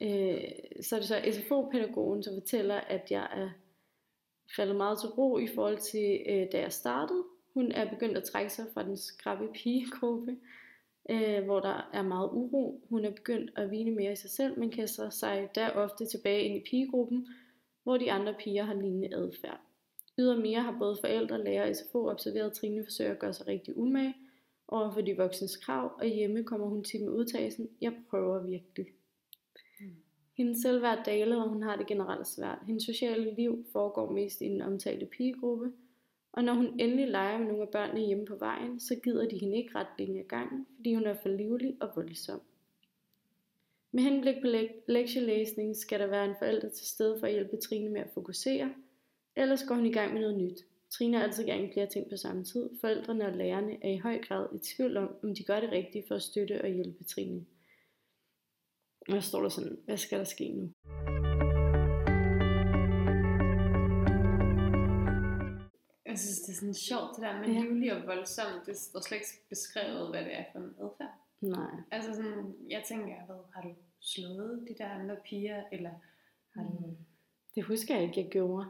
Øh, 0.00 0.40
så 0.80 0.96
er 0.96 1.00
det 1.00 1.08
så 1.08 1.20
SFO-pædagogen, 1.32 2.22
som 2.22 2.34
fortæller, 2.34 2.74
at 2.74 3.10
jeg 3.10 3.28
er 3.32 3.50
faldet 4.56 4.76
meget 4.76 4.98
til 5.00 5.08
ro 5.08 5.38
i 5.38 5.46
forhold 5.46 5.78
til, 5.78 6.22
øh, 6.28 6.46
da 6.52 6.60
jeg 6.60 6.72
startede. 6.72 7.24
Hun 7.54 7.72
er 7.72 7.90
begyndt 7.90 8.16
at 8.16 8.24
trække 8.24 8.50
sig 8.50 8.64
fra 8.74 8.84
den 8.84 8.96
skrappe 8.96 9.48
pigegruppe, 9.54 10.36
øh, 11.10 11.44
hvor 11.44 11.60
der 11.60 11.90
er 11.92 12.02
meget 12.02 12.30
uro. 12.32 12.86
Hun 12.88 13.04
er 13.04 13.10
begyndt 13.10 13.50
at 13.56 13.68
hvile 13.68 13.90
mere 13.90 14.12
i 14.12 14.16
sig 14.16 14.30
selv, 14.30 14.58
men 14.58 14.70
kaster 14.70 15.10
sig 15.10 15.48
der 15.54 15.70
ofte 15.70 16.06
tilbage 16.06 16.42
ind 16.42 16.56
i 16.56 16.70
pigegruppen, 16.70 17.28
hvor 17.82 17.96
de 17.96 18.12
andre 18.12 18.34
piger 18.38 18.64
har 18.64 18.74
lignende 18.74 19.16
adfærd. 19.16 19.60
Ydermere 20.18 20.62
har 20.62 20.76
både 20.78 20.96
forældre, 21.00 21.44
lærer 21.44 21.68
og 21.68 21.76
SFO 21.76 22.08
observeret, 22.08 22.46
at 22.46 22.52
Trine 22.52 22.84
forsøger 22.84 23.12
at 23.12 23.18
gøre 23.18 23.32
sig 23.32 23.46
rigtig 23.46 23.76
umage 23.76 24.14
over 24.68 24.90
for 24.90 25.00
de 25.00 25.16
voksnes 25.16 25.56
krav, 25.56 25.92
og 25.98 26.06
hjemme 26.06 26.44
kommer 26.44 26.66
hun 26.66 26.84
tit 26.84 27.02
med 27.02 27.12
udtagelsen, 27.12 27.68
jeg 27.80 27.92
prøver 28.10 28.46
virkelig. 28.46 28.86
Hendes 30.36 30.58
selvværd 30.58 31.04
daler, 31.04 31.42
og 31.42 31.48
hun 31.48 31.62
har 31.62 31.76
det 31.76 31.86
generelt 31.86 32.26
svært. 32.26 32.58
Hendes 32.66 32.84
sociale 32.84 33.34
liv 33.34 33.66
foregår 33.72 34.10
mest 34.10 34.40
i 34.40 34.44
den 34.44 34.62
omtalte 34.62 35.06
pigegruppe, 35.06 35.72
og 36.32 36.44
når 36.44 36.54
hun 36.54 36.80
endelig 36.80 37.08
leger 37.08 37.38
med 37.38 37.46
nogle 37.46 37.62
af 37.62 37.68
børnene 37.68 38.06
hjemme 38.06 38.24
på 38.24 38.36
vejen, 38.36 38.80
så 38.80 38.94
gider 38.94 39.28
de 39.28 39.38
hende 39.38 39.56
ikke 39.56 39.74
ret 39.74 39.86
længe 39.98 40.18
af 40.20 40.28
gangen, 40.28 40.66
fordi 40.76 40.94
hun 40.94 41.04
er 41.04 41.14
for 41.22 41.28
livlig 41.28 41.76
og 41.80 41.90
voldsom. 41.94 42.40
Med 43.92 44.02
henblik 44.02 44.34
på 44.42 44.46
lek- 44.46 44.84
lektielæsning 44.86 45.76
skal 45.76 46.00
der 46.00 46.06
være 46.06 46.24
en 46.24 46.34
forælder 46.38 46.68
til 46.68 46.86
stede 46.86 47.16
for 47.18 47.26
at 47.26 47.32
hjælpe 47.32 47.56
Trine 47.56 47.90
med 47.90 48.00
at 48.00 48.10
fokusere, 48.14 48.70
ellers 49.36 49.64
går 49.64 49.74
hun 49.74 49.86
i 49.86 49.92
gang 49.92 50.12
med 50.12 50.20
noget 50.20 50.38
nyt. 50.38 50.64
Trine 50.90 51.16
er 51.16 51.22
altid 51.22 51.44
gerne 51.44 51.72
flere 51.72 51.86
ting 51.86 52.10
på 52.10 52.16
samme 52.16 52.44
tid. 52.44 52.70
Forældrene 52.80 53.26
og 53.26 53.32
lærerne 53.32 53.84
er 53.84 53.90
i 53.90 53.96
høj 53.96 54.18
grad 54.18 54.46
i 54.54 54.58
tvivl 54.58 54.96
om, 54.96 55.14
om 55.22 55.34
de 55.34 55.44
gør 55.44 55.60
det 55.60 55.72
rigtige 55.72 56.04
for 56.08 56.14
at 56.14 56.22
støtte 56.22 56.62
og 56.62 56.68
hjælpe 56.68 57.04
Trine. 57.04 57.46
Og 59.08 59.14
der 59.14 59.20
står 59.20 59.42
der 59.42 59.48
sådan, 59.48 59.78
hvad 59.84 59.96
skal 59.96 60.18
der 60.18 60.24
ske 60.24 60.48
nu? 60.52 60.72
Jeg 66.06 66.18
synes, 66.18 66.38
det 66.40 66.52
er 66.52 66.56
sådan 66.56 66.74
sjovt, 66.74 67.10
det 67.16 67.22
der 67.22 67.38
med 67.40 67.48
Ja. 67.48 67.60
livlig 67.60 67.92
og 67.96 68.06
voldsom. 68.06 68.46
Det 68.66 68.76
står 68.76 69.00
slet 69.00 69.16
ikke 69.18 69.48
beskrevet, 69.48 70.10
hvad 70.10 70.24
det 70.24 70.38
er 70.38 70.44
for 70.52 70.58
en 70.58 70.74
adfærd. 70.84 71.14
Nej. 71.40 71.70
Altså 71.90 72.14
sådan, 72.14 72.54
jeg 72.70 72.82
tænker, 72.88 73.26
hvad, 73.26 73.36
har 73.54 73.62
du 73.62 73.74
slået 74.00 74.64
de 74.68 74.74
der 74.78 74.88
andre 74.90 75.16
piger, 75.24 75.64
eller 75.72 75.90
har 76.54 76.62
du, 76.62 76.86
Mm. 76.86 76.96
Det 77.54 77.64
husker 77.64 77.94
jeg 77.94 78.04
ikke, 78.04 78.20
jeg 78.20 78.30
gjorde. 78.30 78.66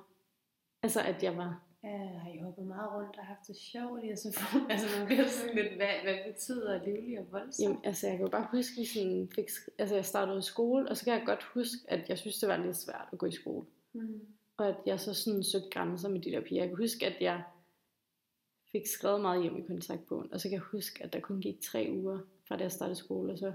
Altså, 0.83 1.01
at 1.01 1.23
jeg 1.23 1.37
var... 1.37 1.63
øh, 1.85 2.21
har 2.23 2.31
I 2.35 2.39
hoppet 2.39 2.67
meget 2.67 2.93
rundt 2.93 3.17
og 3.19 3.25
haft 3.25 3.47
det 3.49 3.57
sjovt 3.57 4.05
i 4.05 4.17
SFO? 4.17 4.59
altså 4.73 4.99
man 4.99 5.07
bliver 5.07 5.29
sådan 5.29 5.55
lidt, 5.55 5.73
hvad, 5.77 5.95
hvad 6.03 6.33
betyder 6.33 6.85
livlig 6.85 7.19
og 7.19 7.27
voldsom? 7.31 7.63
Jamen, 7.63 7.85
altså, 7.85 8.07
jeg 8.07 8.17
kan 8.17 8.27
jo 8.27 8.31
bare 8.31 8.49
huske, 8.51 8.81
at 8.81 8.87
sådan 8.87 9.29
fik... 9.35 9.49
Altså, 9.79 9.95
jeg 9.95 10.05
startede 10.05 10.39
i 10.39 10.43
skole, 10.43 10.89
og 10.89 10.97
så 10.97 11.05
kan 11.05 11.15
jeg 11.15 11.23
godt 11.27 11.45
huske, 11.45 11.77
at 11.89 12.09
jeg 12.09 12.19
synes, 12.19 12.39
det 12.39 12.49
var 12.49 12.57
lidt 12.57 12.77
svært 12.77 13.09
at 13.13 13.19
gå 13.19 13.27
i 13.27 13.33
skole. 13.33 13.67
Mm. 13.93 14.21
Og 14.57 14.69
at 14.69 14.77
jeg 14.87 15.01
så 15.01 15.15
sådan 15.15 15.45
søgte 15.45 15.71
grænser 15.71 16.09
med 16.09 16.21
de 16.21 16.31
der 16.31 16.41
piger. 16.41 16.63
Jeg 16.63 16.69
kan 16.69 16.79
huske, 16.79 17.07
at 17.07 17.17
jeg 17.21 17.43
fik 18.73 18.87
skrevet 18.87 19.21
meget 19.21 19.43
hjem 19.43 19.57
i 19.57 19.67
kontaktbogen. 19.67 20.33
Og 20.33 20.41
så 20.41 20.49
kan 20.49 20.53
jeg 20.53 20.61
huske, 20.61 21.05
at 21.05 21.13
der 21.13 21.21
kun 21.21 21.41
gik 21.41 21.61
tre 21.61 21.89
uger 21.93 22.19
fra 22.49 22.57
da 22.57 22.63
jeg 22.63 22.73
startede 22.73 22.97
skole, 22.97 23.33
og 23.33 23.39
så 23.39 23.53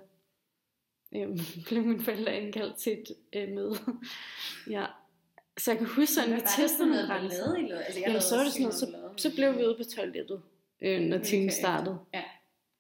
øhm, 1.16 1.38
blev 1.68 1.84
mine 1.84 2.04
forældre 2.04 2.42
indkaldt 2.42 2.78
til 2.78 2.94
et 2.94 3.16
øh, 3.34 3.50
møde. 3.50 3.76
ja. 4.76 4.86
Så 5.58 5.72
jeg 5.72 5.78
kan 5.78 5.88
huske 5.88 6.14
sådan, 6.14 6.34
at 6.34 6.36
vi 6.36 6.42
testede 6.58 6.90
nogle 6.90 7.08
grænser. 7.08 7.58
Løbet? 7.58 7.74
Altså, 7.76 8.00
jeg 8.00 8.08
Jamen, 8.08 8.22
så 8.22 8.36
var 8.36 8.44
det 8.44 8.52
sådan 8.52 8.64
noget, 8.64 8.80
så, 8.80 8.86
så 9.18 9.28
noget. 9.28 9.36
blev 9.36 9.58
vi 9.58 9.68
ude 9.68 9.76
på 9.78 9.84
toilettet, 9.84 10.42
øh, 10.82 11.02
når 11.02 11.18
Okay. 11.18 11.26
timen 11.26 11.52
startede. 11.52 11.98
Ja. 12.14 12.24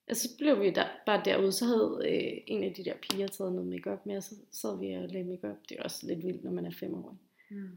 Og 0.09 0.15
så 0.15 0.29
blev 0.37 0.61
vi 0.61 0.69
der, 0.69 0.87
bare 1.05 1.21
derude, 1.25 1.51
så 1.51 1.65
havde 1.65 2.01
øh, 2.05 2.41
en 2.47 2.63
af 2.63 2.73
de 2.73 2.85
der 2.85 2.93
piger 3.01 3.27
taget 3.27 3.53
noget 3.53 3.67
makeup 3.69 4.05
med, 4.05 4.17
og 4.17 4.23
så 4.23 4.35
sad 4.51 4.79
vi 4.79 4.93
og 4.93 5.07
lagde 5.09 5.23
makeup. 5.23 5.57
Det 5.69 5.79
er 5.79 5.83
også 5.83 6.07
lidt 6.07 6.25
vildt, 6.25 6.43
når 6.43 6.51
man 6.51 6.65
er 6.65 6.71
femårig. 6.71 7.17
Mm. 7.51 7.69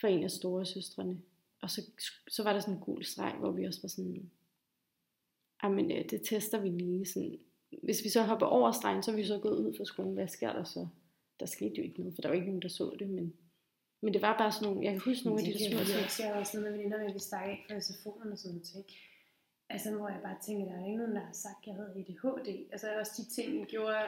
For 0.00 0.06
en 0.06 0.24
af 0.24 0.30
store 0.30 0.66
søstrene. 0.66 1.20
Og 1.62 1.70
så, 1.70 1.82
så 2.28 2.42
var 2.42 2.52
der 2.52 2.60
sådan 2.60 2.74
en 2.74 2.80
gul 2.80 3.04
streg, 3.04 3.34
hvor 3.38 3.50
vi 3.50 3.64
også 3.64 3.80
var 3.82 3.88
sådan, 3.88 4.30
men 5.62 5.90
øh, 5.90 6.04
det 6.10 6.22
tester 6.22 6.60
vi 6.60 6.68
lige. 6.68 7.06
Sådan. 7.06 7.38
Hvis 7.82 8.04
vi 8.04 8.08
så 8.08 8.22
hopper 8.22 8.46
over 8.46 8.72
stregen, 8.72 9.02
så 9.02 9.10
er 9.10 9.16
vi 9.16 9.24
så 9.24 9.38
gået 9.38 9.66
ud 9.66 9.76
fra 9.76 9.84
skolen. 9.84 10.14
Hvad 10.14 10.28
sker 10.28 10.52
der 10.52 10.64
så? 10.64 10.86
Der 11.40 11.46
skete 11.46 11.74
jo 11.76 11.82
ikke 11.82 12.00
noget, 12.00 12.14
for 12.14 12.22
der 12.22 12.28
var 12.28 12.34
ikke 12.34 12.46
nogen, 12.46 12.62
der 12.62 12.68
så 12.68 12.96
det. 12.98 13.10
Men, 13.10 13.34
men 14.02 14.14
det 14.14 14.22
var 14.22 14.38
bare 14.38 14.52
sådan 14.52 14.68
nogle, 14.68 14.84
jeg 14.84 14.92
kan 14.92 15.00
huske 15.10 15.24
nogle 15.26 15.40
af 15.40 15.46
de 15.46 15.52
der 15.52 15.70
små 15.70 15.80
ting. 15.92 16.04
Jeg 16.26 16.32
har 16.34 16.40
også 16.40 16.56
noget 16.56 16.70
med 16.72 16.78
veninder 16.78 17.08
at 17.08 17.14
vi 17.14 17.18
stak 17.18 17.42
af 17.48 17.64
fra 17.68 17.74
SFO'en 17.74 18.32
og 18.32 18.38
sådan 18.38 18.54
noget 18.54 18.66
ting. 18.72 18.84
Altså, 19.72 19.88
hvor 19.96 20.08
jeg 20.08 20.20
bare 20.22 20.38
tænker, 20.46 20.64
der 20.64 20.74
er 20.80 20.86
ikke 20.86 20.98
nogen, 20.98 21.14
der 21.16 21.24
har 21.30 21.32
sagt, 21.32 21.60
at 21.62 21.66
jeg 21.66 21.74
havde 21.74 21.90
ADHD. 21.98 22.48
Altså, 22.72 22.86
også 23.00 23.12
de 23.18 23.24
ting, 23.36 23.58
jeg 23.58 23.66
gjorde, 23.66 24.02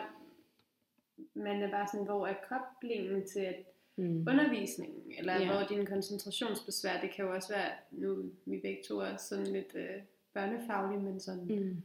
man 1.34 1.62
er 1.62 1.70
bare 1.70 1.88
sådan, 1.92 2.06
hvor 2.06 2.26
er 2.26 2.34
koblingen 2.48 3.26
til 3.26 3.40
at 3.40 3.56
Mm. 3.96 4.26
undervisningen, 4.28 5.12
eller 5.18 5.40
yeah. 5.40 5.50
hvor 5.50 5.76
din 5.76 5.86
koncentrationsbesvær, 5.86 7.00
det 7.00 7.10
kan 7.14 7.24
jo 7.24 7.34
også 7.34 7.48
være, 7.52 7.70
nu 7.90 8.30
vi 8.46 8.58
begge 8.60 8.82
to 8.88 8.98
er 8.98 9.16
sådan 9.16 9.46
lidt 9.46 9.74
øh, 9.74 10.02
børnefaglige, 10.34 11.02
men 11.02 11.20
sådan, 11.20 11.44
mm. 11.44 11.82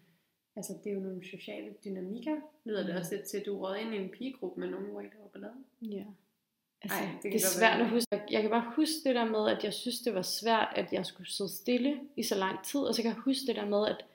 Altså 0.56 0.74
det 0.84 0.90
er 0.90 0.94
jo 0.94 1.00
nogle 1.00 1.26
sociale 1.32 1.74
dynamikker, 1.86 2.36
lyder 2.66 2.84
det 2.84 2.94
Mm. 2.96 3.00
også 3.00 3.16
lidt 3.16 3.28
til, 3.28 3.38
at 3.38 3.46
du 3.46 3.58
råd 3.58 3.76
ind 3.76 3.94
i 3.94 3.98
en 3.98 4.10
pigegruppe 4.10 4.60
med 4.60 4.70
nogen, 4.70 4.86
hvor 4.92 5.02
I 5.02 5.04
laver 5.04 5.28
ballade. 5.34 5.54
Ja. 5.82 6.04
Altså, 6.82 6.98
Ej, 6.98 7.10
det 7.24 7.24
det, 7.24 7.36
er 7.36 7.40
svært 7.40 7.78
være. 7.78 7.86
at 7.86 7.90
huske. 7.90 8.22
Jeg 8.30 8.42
kan 8.42 8.52
bare 8.52 8.72
huske 8.76 8.96
det 9.06 9.16
der 9.16 9.26
med, 9.26 9.58
at 9.58 9.64
jeg 9.64 9.74
synes, 9.74 10.00
det 10.00 10.14
var 10.14 10.22
svært, 10.22 10.68
at 10.76 10.94
jeg 10.94 11.06
skulle 11.06 11.32
sidde 11.32 11.50
stille 11.50 12.00
i 12.18 12.24
så 12.24 12.36
lang 12.36 12.64
tid. 12.66 12.80
Og 12.80 12.96
så 12.96 13.02
kan 13.02 13.12
jeg 13.12 13.20
huske 13.20 13.48
det 13.48 13.56
der 13.56 13.66
med, 13.66 13.88
at, 13.88 14.06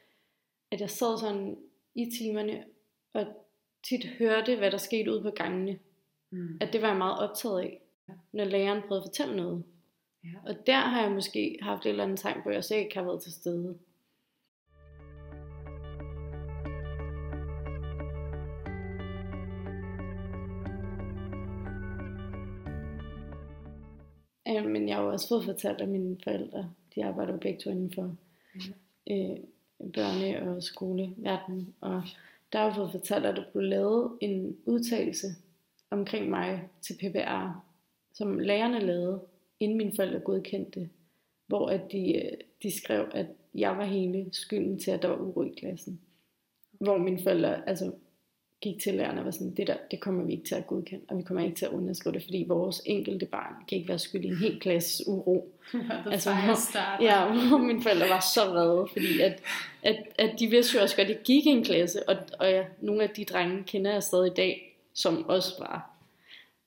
at 0.71 0.81
jeg 0.81 0.91
sad 0.91 1.19
sådan 1.19 1.59
i 1.95 2.11
timerne 2.19 2.65
og 3.13 3.27
tit 3.89 4.05
hørte, 4.05 4.57
hvad 4.57 4.71
der 4.71 4.79
skete 4.79 5.13
ude 5.13 5.23
på 5.23 5.31
gangene. 5.31 5.79
Mm. 6.31 6.59
At 6.61 6.73
det 6.73 6.83
var 6.83 6.89
jeg 6.89 6.97
meget 6.97 7.19
optaget 7.19 7.61
af, 7.61 7.81
når 8.33 8.45
læreren 8.45 8.83
prøvede 8.89 9.03
at 9.03 9.09
fortælle 9.09 9.37
noget. 9.37 9.65
Ja. 10.25 10.29
Og 10.47 10.67
der 10.67 10.79
har 10.79 11.03
jeg 11.03 11.11
måske 11.11 11.59
haft 11.63 11.87
et 11.87 11.91
eller 11.91 12.05
andet 12.05 12.19
tegn 12.19 12.43
på, 12.43 12.49
at 12.49 12.55
jeg 12.55 12.65
så 12.65 12.75
ikke 12.75 12.95
har 12.95 13.03
været 13.05 13.23
til 13.23 13.33
stede. 13.33 13.79
Øh, 24.59 24.67
men 24.67 24.89
jeg 24.89 24.97
har 24.97 25.03
jo 25.03 25.13
også 25.13 25.29
fået 25.29 25.45
fortalt 25.45 25.81
af 25.81 25.89
mine 25.89 26.17
forældre, 26.25 26.71
de 26.95 27.05
arbejder 27.05 27.33
jo 27.33 27.39
begge 27.39 27.61
to 27.61 27.71
inden 27.71 27.93
for 27.95 28.17
øh, 29.11 29.37
børne- 29.97 30.49
og 30.49 30.63
skoleverden, 30.63 31.75
og 31.81 32.03
der 32.53 32.59
har 32.59 32.67
jeg 32.67 32.75
fået 32.75 32.91
fortalt, 32.91 33.27
at 33.27 33.37
der 33.37 33.45
blev 33.53 33.63
lavet 33.63 34.11
en 34.21 34.57
udtalelse 34.67 35.27
omkring 35.91 36.31
mig 36.31 36.69
til 36.83 36.95
PPR, 36.95 37.65
som 38.15 38.39
lærerne 38.39 38.81
lavede, 38.81 39.21
inden 39.61 39.79
mine 39.79 39.93
forældre 39.97 40.21
godkendte 40.21 40.81
det, 40.81 40.89
hvor 41.47 41.69
at 41.69 41.93
de, 41.93 42.17
øh, 42.17 42.33
de 42.63 42.77
skrev, 42.77 43.09
at 43.15 43.27
jeg 43.55 43.77
var 43.77 43.85
hele 43.85 44.27
skylden 44.33 44.79
til, 44.79 44.91
at 44.91 45.03
der 45.03 45.09
var 45.09 45.17
uro 45.17 45.43
i 45.43 45.55
klassen. 45.59 46.01
Hvor 46.73 46.99
mine 46.99 47.23
forældre 47.23 47.69
altså, 47.69 47.93
gik 48.63 48.83
til 48.83 48.95
lærerne 48.95 49.21
og 49.21 49.25
var 49.25 49.31
sådan, 49.31 49.55
det 49.55 49.67
der, 49.67 49.77
det 49.91 50.01
kommer 50.01 50.25
vi 50.25 50.33
ikke 50.33 50.45
til 50.45 50.55
at 50.55 50.67
godkende, 50.67 51.05
og 51.09 51.19
vi 51.19 51.23
kommer 51.23 51.45
ikke 51.45 51.57
til 51.57 51.65
at 51.65 51.71
underskrive 51.73 52.15
det, 52.15 52.23
fordi 52.23 52.45
vores 52.49 52.83
enkelte 52.87 53.27
barn 53.27 53.55
kan 53.69 53.79
ikke 53.79 53.89
være 53.89 53.99
skyld 53.99 54.25
i 54.25 54.29
en 54.29 54.37
hel 54.37 54.61
klasses 54.61 55.07
uro. 55.07 55.53
Altså, 56.11 56.31
hvor-. 56.35 57.03
Ja, 57.03 57.49
hvor 57.49 57.59
mine 57.59 57.83
forældre 57.83 58.09
var 58.09 58.21
så 58.35 58.41
vrede, 58.51 58.87
fordi 58.93 59.21
at, 59.21 59.43
at, 59.83 59.97
at 60.19 60.31
de 60.39 60.47
vidste 60.47 60.77
jo 60.77 60.83
også 60.83 60.97
godt, 60.97 61.09
at 61.09 61.15
jeg 61.15 61.23
gik 61.25 61.47
i 61.47 61.49
en 61.49 61.65
klasse, 61.65 62.09
og, 62.09 62.17
og 62.39 62.51
ja, 62.51 62.65
nogle 62.81 63.03
af 63.03 63.11
de 63.11 63.25
drenge 63.25 63.63
kender 63.67 63.93
jeg 63.93 64.03
stadig 64.03 64.31
i 64.31 64.35
dag, 64.35 64.77
som 64.95 65.29
også 65.29 65.53
var, 65.59 65.91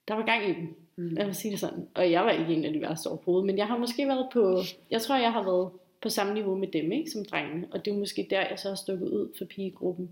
der 0.07 0.13
var 0.13 0.25
gang 0.25 0.49
i 0.49 0.53
dem, 0.53 0.75
Mm. 0.97 1.09
lad 1.09 1.25
mig 1.25 1.35
sige 1.35 1.51
det 1.51 1.59
sådan. 1.59 1.87
Og 1.93 2.11
jeg 2.11 2.23
var 2.23 2.31
ikke 2.31 2.53
en 2.53 2.65
af 2.65 2.73
de 2.73 2.81
værste 2.81 3.07
overhovedet, 3.07 3.45
men 3.45 3.57
jeg 3.57 3.67
har 3.67 3.77
måske 3.77 4.07
været 4.07 4.27
på, 4.33 4.61
jeg 4.91 5.01
tror 5.01 5.15
jeg 5.15 5.31
har 5.33 5.43
været 5.43 5.69
på 6.01 6.09
samme 6.09 6.33
niveau 6.33 6.55
med 6.55 6.67
dem, 6.67 6.91
ikke, 6.91 7.11
som 7.11 7.25
drengene, 7.25 7.67
og 7.71 7.85
det 7.85 7.93
er 7.93 7.97
måske 7.97 8.27
der, 8.29 8.39
jeg 8.49 8.59
så 8.59 8.67
har 8.69 8.75
stukket 8.75 9.07
ud 9.07 9.29
for 9.37 9.45
pigegruppen. 9.45 10.09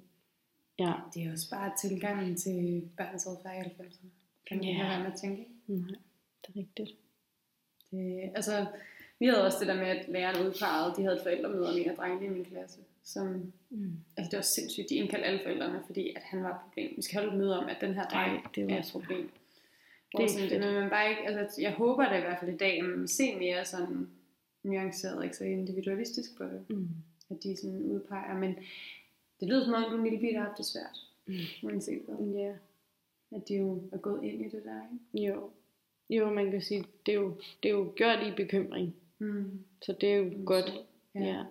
Ja, 0.80 0.94
Det 1.13 1.24
er 1.24 1.32
også 1.32 1.50
bare 1.51 1.72
tilgangen 1.82 2.36
til 2.36 2.89
børns 2.98 3.25
adfærd 3.27 3.65
i 3.65 3.70
90'erne. 3.70 4.08
Kan 4.48 4.58
man 4.58 4.63
Ja. 4.63 4.70
ikke 4.70 4.82
have 4.84 5.03
med 5.03 5.12
at 5.12 5.20
tænke. 5.20 5.48
nej, 5.68 5.98
det 6.48 6.56
er 6.56 6.60
rigtigt. 6.60 6.92
Det, 7.92 8.32
altså, 8.36 8.65
vi 9.20 9.25
havde 9.25 9.46
også 9.46 9.58
det 9.60 9.68
der 9.68 9.75
med, 9.75 9.88
at 9.88 10.06
læreren 10.10 10.48
udpegede, 10.48 10.94
de 10.98 11.01
havde 11.03 11.15
et 11.15 11.24
forældremøde 11.24 11.62
med 11.62 11.82
en 11.86 11.89
af 11.89 11.96
drengene 11.96 12.25
i 12.25 12.30
min 12.30 12.46
klasse, 12.46 12.80
som, 13.03 13.53
Mm. 13.70 13.98
altså 14.18 14.30
det 14.32 14.38
var 14.38 14.48
sindssygt, 14.58 14.89
de 14.89 14.96
indkaldte 14.96 15.25
alle 15.27 15.39
forældrene, 15.44 15.82
fordi 15.86 16.13
at 16.15 16.21
han 16.24 16.43
var 16.43 16.50
et 16.50 16.62
problem. 16.63 16.93
Vi 16.95 17.02
skal 17.02 17.19
holde 17.19 17.32
et 17.34 17.38
møde 17.39 17.60
om, 17.60 17.65
at 17.69 17.78
den 17.82 17.93
her 17.93 18.08
dreng 18.08 18.36
Ej, 18.38 18.52
det 18.56 18.65
var 18.67 18.74
er 18.74 18.80
et 18.80 18.89
problem. 18.91 19.21
Det 19.21 20.17
Det 20.17 20.24
er 20.26 20.30
sådan, 20.30 20.50
det, 20.50 20.60
men 20.60 20.74
man 20.74 20.89
bare 20.89 21.10
ikke, 21.10 21.21
altså, 21.28 21.62
jeg 21.62 21.71
håber 21.71 22.10
da 22.10 22.17
i 22.17 22.21
hvert 22.21 22.39
fald 22.39 22.54
i 22.54 22.58
dag, 22.58 22.80
at 22.80 22.86
man 22.86 23.08
se 23.08 23.36
mere 23.36 23.65
sådan 23.65 24.08
nuanceret, 24.63 25.24
ikke 25.24 25.36
så 25.38 25.43
individualistisk 25.43 26.38
på 26.38 26.43
det, 26.43 26.65
Mm. 26.69 26.88
at 27.30 27.43
de 27.43 27.58
sådan 27.58 27.82
udpeger, 27.82 28.38
men 28.39 28.56
det 29.39 29.48
lyder 29.48 29.65
som 29.65 29.74
om, 29.74 29.84
du 29.91 29.98
en 29.98 30.04
lille 30.04 30.19
bit 30.19 30.36
har 30.38 30.43
haft 30.43 30.58
det 30.58 30.65
svært, 30.65 31.00
Mm. 31.26 31.36
uanset 31.63 32.02
hvad. 32.08 32.28
Ja, 32.28 32.52
At 33.38 33.48
de 33.48 33.56
jo 33.56 33.82
er 33.91 33.98
gået 33.98 34.24
ind 34.24 34.41
i 34.41 34.50
det 34.50 34.62
der, 34.65 34.82
ikke? 35.13 35.28
jo. 35.28 35.50
Jo, 36.10 36.30
man 36.34 36.52
kan 36.52 36.62
sige, 36.62 36.84
det 37.06 37.12
er 37.12 37.15
jo, 37.19 37.34
det 37.63 37.69
er 37.69 37.74
jo 37.74 37.91
gjort 37.96 38.19
i 38.28 38.32
bekymring, 38.43 38.96
Mm. 39.19 39.60
så 39.82 39.93
det 40.02 40.10
er 40.10 40.15
jo 40.17 40.32
godt. 40.46 40.74
Ja. 41.15 41.19
Ja. 41.26 41.43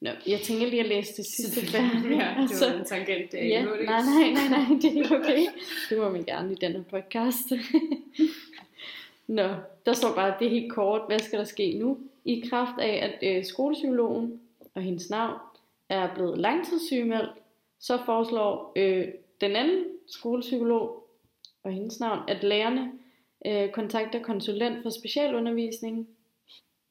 Nå, 0.00 0.10
jeg 0.26 0.40
tænker 0.40 0.66
lige 0.66 0.80
at 0.82 0.88
læse 0.88 1.16
det 1.16 1.26
sidste 1.26 1.60
færdigt. 1.66 2.04
ja, 2.20 2.34
det 2.36 2.42
altså. 2.42 2.70
var 2.70 2.78
en 2.78 2.84
tangent. 2.84 3.32
Det 3.32 3.42
er 3.44 3.48
Ja, 3.48 3.64
nej, 3.64 3.84
nej, 3.84 4.30
nej, 4.32 4.48
nej, 4.48 4.78
det 4.82 4.98
er 4.98 5.18
okay. 5.20 5.46
Det 5.90 5.98
må 5.98 6.10
man 6.10 6.24
gerne 6.24 6.52
i 6.52 6.54
denne 6.54 6.84
podcast. 6.90 7.52
Nå, 9.26 9.48
der 9.86 9.92
står 9.92 10.14
bare, 10.14 10.34
det 10.38 10.46
er 10.46 10.50
helt 10.50 10.72
kort. 10.72 11.02
Hvad 11.08 11.18
skal 11.18 11.38
der 11.38 11.44
ske 11.44 11.78
nu? 11.78 11.98
I 12.24 12.44
kraft 12.50 12.80
af, 12.80 13.18
at 13.22 13.36
øh, 13.38 13.44
skolepsykologen 13.44 14.40
og 14.74 14.82
hendes 14.82 15.10
navn 15.10 15.38
er 15.88 16.14
blevet 16.14 16.38
langtidssygemeldt, 16.38 17.32
så 17.80 17.98
foreslår 18.04 18.72
øh, 18.76 19.08
den 19.40 19.56
anden 19.56 19.84
skolepsykolog 20.06 21.08
og 21.62 21.72
hendes 21.72 22.00
navn, 22.00 22.20
at 22.28 22.44
lærerne 22.44 22.92
øh, 23.46 23.70
kontakter 23.70 24.22
konsulent 24.22 24.82
for 24.82 24.90
specialundervisning 24.90 26.08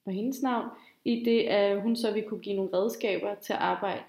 og 0.05 0.12
hendes 0.12 0.41
navn, 0.41 0.69
i 1.05 1.23
det 1.23 1.41
at 1.41 1.81
hun 1.81 1.95
så 1.95 2.12
vil 2.12 2.23
kunne 2.23 2.39
give 2.39 2.55
nogle 2.55 2.73
redskaber 2.73 3.36
til 3.36 3.53
at 3.53 3.60
arbejde 3.60 4.03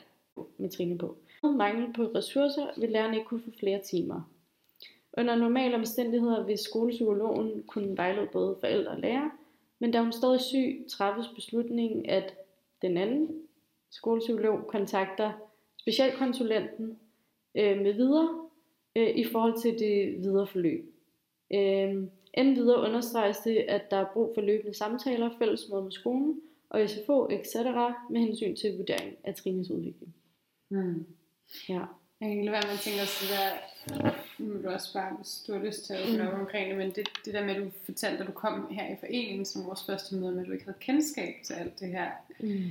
med 0.58 0.70
Trine 0.70 0.98
på. 0.98 1.16
Mangel 1.42 1.92
på 1.92 2.02
ressourcer 2.02 2.80
vil 2.80 2.90
lærerne 2.90 3.16
ikke 3.16 3.28
kunne 3.28 3.42
få 3.42 3.50
flere 3.58 3.82
timer. 3.82 4.20
Under 5.18 5.34
normale 5.34 5.74
omstændigheder 5.74 6.42
vil 6.46 6.58
skolepsykologen 6.58 7.62
kunne 7.62 7.96
vejlede 7.96 8.28
både 8.32 8.56
forældre 8.60 8.90
og 8.90 8.98
lærer, 8.98 9.30
men 9.78 9.90
da 9.90 10.00
hun 10.00 10.12
stadig 10.12 10.34
er 10.34 10.38
syg, 10.38 10.84
træffes 10.90 11.28
beslutningen, 11.34 12.06
at 12.06 12.34
den 12.82 12.96
anden 12.96 13.42
skolepsykolog 13.90 14.66
kontakter 14.66 15.32
specialkonsulenten 15.80 16.98
øh, 17.54 17.80
med 17.80 17.92
videre 17.92 18.48
øh, 18.96 19.08
i 19.16 19.24
forhold 19.24 19.60
til 19.62 19.78
det 19.78 20.22
videre 20.22 20.46
forløb. 20.46 20.94
Øh, 21.54 22.02
videre 22.56 22.80
understreges 22.88 23.38
det, 23.38 23.56
at 23.56 23.90
der 23.90 23.96
er 23.96 24.12
brug 24.12 24.32
for 24.34 24.40
løbende 24.40 24.74
samtaler, 24.74 25.30
fælles 25.38 25.68
møde 25.72 25.82
med 25.82 25.92
skolen 25.92 26.40
og 26.70 26.88
SFO, 26.90 27.28
etc. 27.30 27.54
med 28.10 28.20
hensyn 28.20 28.56
til 28.56 28.76
vurdering 28.76 29.16
af 29.24 29.34
Trines 29.34 29.70
udvikling. 29.70 30.14
Mm. 30.68 31.06
Ja. 31.68 31.84
Jeg 32.20 32.28
kan 32.28 32.30
ikke 32.30 32.44
lade 32.44 32.52
være 32.52 32.62
med 32.66 32.72
at 32.72 32.78
tænke 32.80 33.00
også 33.02 33.24
det 33.24 33.30
der, 33.36 34.10
nu 34.38 34.54
må 34.54 34.60
du 34.62 34.68
også 34.68 34.92
bare, 34.92 35.16
hvis 35.16 35.44
du 35.46 35.52
har 35.52 35.64
lyst 35.64 35.84
til 35.84 35.94
at 35.94 36.08
åbne 36.08 36.22
Mm. 36.22 36.28
op 36.28 36.40
omkring 36.40 36.68
det, 36.68 36.78
men 36.78 36.90
det, 36.90 37.08
det 37.24 37.34
der 37.34 37.44
med, 37.46 37.54
at 37.54 37.62
du 37.62 37.70
fortalte, 37.84 38.20
at 38.20 38.26
du 38.26 38.32
kom 38.32 38.68
her 38.70 38.92
i 38.92 38.96
foreningen 39.00 39.44
som 39.44 39.66
vores 39.66 39.86
første 39.86 40.14
møde, 40.16 40.32
men 40.32 40.44
du 40.44 40.52
ikke 40.52 40.64
havde 40.64 40.78
kendskab 40.80 41.34
til 41.44 41.54
alt 41.54 41.80
det 41.80 41.88
her. 41.88 42.10
Mm. 42.40 42.70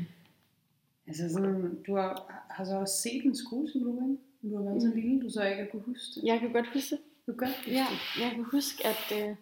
Altså 1.07 1.29
sådan, 1.33 1.83
du 1.87 1.95
har, 1.95 2.43
har 2.49 2.65
så 2.65 2.75
også 2.75 2.97
set 3.03 3.25
en 3.25 3.35
skolepsykolog, 3.35 4.09
ikke? 4.11 4.23
Du 4.41 4.55
har 4.57 4.63
været 4.63 4.81
så 4.81 4.87
Mm. 4.87 4.95
lille, 4.95 5.21
du 5.21 5.29
så 5.29 5.43
ikke 5.43 5.67
kunne 5.71 5.81
huske 5.81 6.15
det. 6.15 6.23
Jeg 6.23 6.39
kan 6.39 6.51
godt 6.53 6.67
huske 6.73 6.95
det. 6.95 6.99
Du 7.27 7.31
kan 7.31 7.37
godt 7.47 7.55
huske 7.57 7.71
Ja, 7.71 7.85
det. 8.15 8.21
jeg 8.23 8.31
kan 8.35 8.43
huske, 8.43 8.87
at... 8.87 9.03
Øh, 9.29 9.35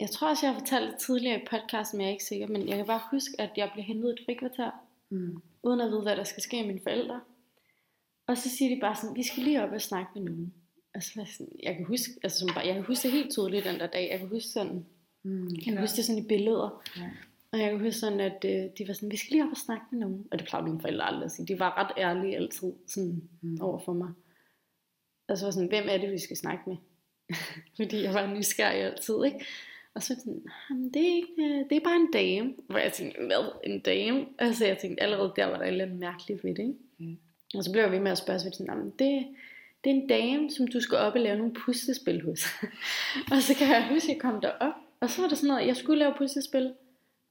jeg 0.00 0.10
tror 0.10 0.28
også, 0.30 0.46
jeg 0.46 0.52
har 0.54 0.60
fortalt 0.60 0.90
det 0.92 0.98
tidligere 1.00 1.40
i 1.42 1.46
podcasten, 1.50 1.96
men 1.96 2.02
jeg 2.02 2.08
er 2.08 2.12
ikke 2.12 2.24
sikker. 2.24 2.46
Men 2.46 2.68
jeg 2.68 2.76
kan 2.76 2.86
bare 2.86 3.00
huske, 3.10 3.40
at 3.40 3.50
jeg 3.56 3.70
blev 3.74 3.84
hentet 3.84 4.08
i 4.08 4.12
et 4.12 4.24
frikvarter, 4.26 4.70
Mm. 5.10 5.42
uden 5.62 5.80
at 5.80 5.90
vide, 5.90 6.02
hvad 6.02 6.16
der 6.16 6.24
skal 6.24 6.42
ske 6.42 6.56
med 6.56 6.66
mine 6.66 6.80
forældre. 6.82 7.20
Og 8.26 8.36
så 8.38 8.48
siger 8.50 8.74
de 8.74 8.80
bare 8.80 8.96
sådan, 8.96 9.16
vi 9.16 9.22
skal 9.22 9.42
lige 9.42 9.62
op 9.64 9.72
og 9.72 9.80
snakke 9.80 10.10
med 10.14 10.22
nogen. 10.22 10.54
Og 10.94 11.02
så 11.02 11.12
var 11.16 11.22
jeg 11.22 11.28
sådan, 11.38 11.52
jeg 11.62 11.76
kan 11.76 11.84
huske, 11.84 12.12
altså 12.22 12.38
som 12.38 12.48
bare, 12.54 12.66
jeg 12.66 12.74
kan 12.74 12.84
huske 12.84 13.02
det 13.02 13.12
helt 13.12 13.30
tydeligt 13.30 13.64
den 13.64 13.80
der 13.80 13.86
dag. 13.86 14.08
Jeg 14.10 14.18
kan 14.18 14.28
huske 14.28 14.48
sådan, 14.48 14.86
Mm. 15.22 15.48
jeg 15.48 15.62
kan 15.64 15.78
huske 15.80 15.96
det 15.96 16.04
sådan 16.04 16.22
i 16.24 16.26
billeder. 16.28 16.82
Ja. 16.96 17.10
Og 17.52 17.58
jeg 17.58 17.70
kan 17.70 17.78
huske 17.80 17.92
sådan, 18.00 18.20
at 18.20 18.44
øh, 18.44 18.70
de 18.78 18.88
var 18.88 18.94
sådan, 18.94 19.10
vi 19.10 19.16
skal 19.16 19.32
lige 19.32 19.44
op 19.44 19.50
og 19.50 19.56
snakke 19.56 19.84
med 19.90 20.00
nogen. 20.00 20.26
Og 20.30 20.38
det 20.38 20.46
plejede 20.48 20.68
mine 20.68 20.80
forældre 20.80 21.04
aldrig 21.06 21.24
at 21.24 21.30
sige. 21.32 21.46
De 21.46 21.58
var 21.58 21.78
ret 21.78 21.92
ærlige 22.04 22.36
altid 22.36 22.72
sådan, 22.86 23.22
Mm. 23.40 23.58
over 23.60 23.78
for 23.78 23.92
mig. 23.92 24.08
Og 25.28 25.38
så 25.38 25.46
var 25.46 25.50
sådan, 25.50 25.68
hvem 25.68 25.84
er 25.88 25.98
det, 25.98 26.10
vi 26.12 26.18
skal 26.18 26.36
snakke 26.36 26.62
med? 26.66 26.76
Fordi 27.76 28.02
jeg 28.02 28.14
var 28.14 28.34
nysgerrig 28.34 28.80
altid, 28.82 29.14
ikke? 29.24 29.44
Og 29.94 30.02
så 30.02 30.14
sådan, 30.18 30.42
"Jamen, 30.70 30.90
det 30.94 31.02
er, 31.02 31.14
ikke, 31.14 31.34
øh, 31.38 31.64
det 31.70 31.76
er 31.76 31.80
bare 31.80 31.96
en 31.96 32.12
dame. 32.12 32.54
Hvor 32.68 32.78
jeg 32.78 32.92
tænkte, 32.92 33.20
hvad, 33.26 33.52
en 33.64 33.80
dame? 33.80 34.26
Altså 34.38 34.66
jeg 34.66 34.78
tænkte, 34.78 35.02
allerede 35.02 35.32
der 35.36 35.46
var 35.46 35.56
der 35.56 35.64
et 35.64 35.68
eller 35.68 35.84
andet 35.84 35.98
mærkeligt 35.98 36.44
ved 36.44 36.50
det, 36.54 36.62
ikke? 36.62 36.74
Mm. 36.98 37.16
Og 37.54 37.64
så 37.64 37.72
blev 37.72 37.82
jeg 37.82 37.92
ved 37.92 38.00
med 38.00 38.10
at 38.10 38.18
spørge, 38.18 38.38
så 38.38 38.50
sådan, 38.52 38.66
"Jamen, 38.66 38.90
det, 38.98 39.26
det 39.84 39.90
er 39.90 39.94
en 39.94 40.08
dame, 40.08 40.50
som 40.50 40.66
du 40.66 40.80
skal 40.80 40.98
op 40.98 41.14
og 41.14 41.20
lave 41.20 41.38
nogle 41.38 41.54
puslespil 41.54 42.22
hos. 42.24 42.44
og 43.32 43.42
så 43.42 43.54
kan 43.54 43.68
jeg 43.68 43.88
huske, 43.92 44.08
at 44.10 44.14
jeg 44.14 44.20
kom 44.20 44.40
derop, 44.40 44.74
og 45.00 45.10
så 45.10 45.22
var 45.22 45.28
der 45.28 45.36
sådan 45.36 45.48
noget, 45.48 45.66
jeg 45.66 45.76
skulle 45.76 45.98
lave 45.98 46.14
puslespil. 46.18 46.74